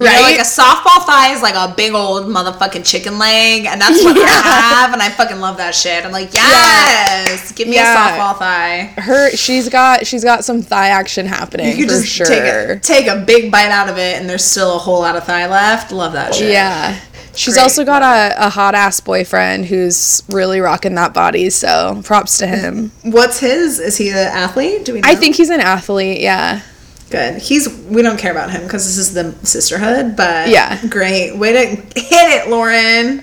[0.00, 0.22] You know, Right?
[0.22, 4.16] like a softball thigh is like a big old motherfucking chicken leg, and that's what
[4.18, 4.26] I
[4.82, 6.04] have, and I fucking love that shit.
[6.04, 7.94] I'm like, yes, give me Yeah.
[7.94, 8.92] a softball thigh.
[8.96, 12.26] Her she's got she's got some thigh action happening You for just sure.
[12.26, 15.14] take a take a big bite out of it, and there's still a whole lot
[15.16, 15.92] of thigh left.
[15.92, 16.50] Love that shit.
[16.50, 16.98] Yeah.
[17.36, 17.62] She's Great.
[17.62, 22.46] also got a, a hot ass boyfriend who's really rocking that body, so props to
[22.46, 22.92] him.
[23.02, 23.80] What's his?
[23.80, 24.84] Is he an athlete?
[24.84, 25.00] Do we?
[25.00, 25.08] Know?
[25.08, 26.60] I think he's an athlete, yeah.
[27.15, 27.41] Good.
[27.41, 27.69] He's.
[27.69, 30.16] We don't care about him because this is the sisterhood.
[30.16, 30.78] But Yeah.
[30.89, 31.66] great way to
[32.01, 33.19] hit it, Lauren.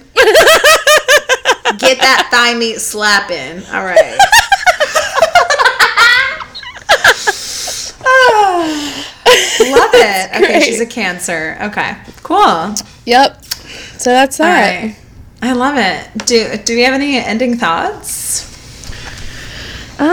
[1.77, 3.63] Get that thigh meat slapping.
[3.73, 4.17] All right.
[9.61, 10.35] Love it.
[10.43, 11.57] Okay, she's a cancer.
[11.61, 12.73] Okay, cool.
[13.05, 13.43] Yep.
[13.97, 14.83] So that's that.
[14.83, 14.95] right.
[15.41, 16.25] I love it.
[16.25, 18.47] Do Do we have any ending thoughts?
[19.99, 20.07] Um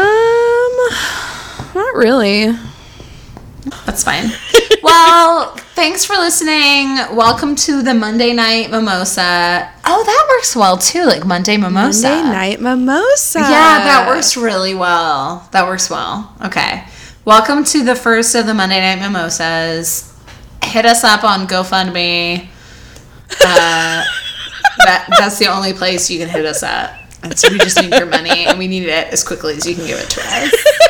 [1.74, 2.50] not really.
[3.86, 4.30] That's fine.
[4.82, 6.96] well, thanks for listening.
[7.16, 9.70] Welcome to the Monday night mimosa.
[9.84, 12.08] Oh, that works well too, like Monday mimosa.
[12.08, 13.40] Monday night mimosa.
[13.40, 15.48] Yeah, that works really well.
[15.52, 16.34] That works well.
[16.44, 16.84] Okay.
[17.24, 20.14] Welcome to the first of the Monday night mimosas.
[20.62, 22.48] Hit us up on GoFundMe.
[23.40, 24.04] Uh,
[24.78, 26.98] that that's the only place you can hit us at.
[27.22, 29.74] And so we just need your money, and we need it as quickly as you
[29.74, 30.84] can give it to us.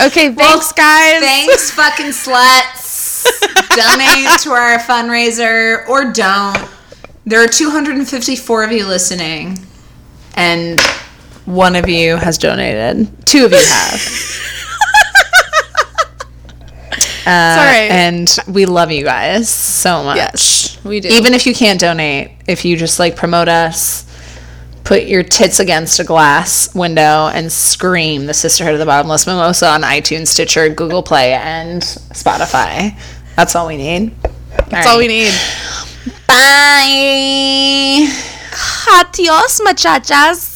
[0.00, 1.20] Okay, thanks guys.
[1.20, 3.24] Thanks, fucking sluts.
[3.76, 6.68] Donate to our fundraiser or don't.
[7.24, 9.58] There are 254 of you listening,
[10.34, 10.80] and
[11.44, 13.08] one of you has donated.
[13.26, 14.38] Two of you have.
[17.24, 17.86] Uh.
[17.88, 20.16] And we love you guys so much.
[20.16, 21.08] Yes, we do.
[21.08, 24.11] Even if you can't donate, if you just like promote us,
[24.84, 29.68] put your tits against a glass window and scream the Sisterhood of the Bottomless Mimosa
[29.68, 32.98] on iTunes, Stitcher, Google Play, and Spotify.
[33.36, 34.14] That's all we need.
[34.68, 35.32] That's all we need.
[36.26, 38.08] Bye.
[38.98, 40.51] Adios, muchachas.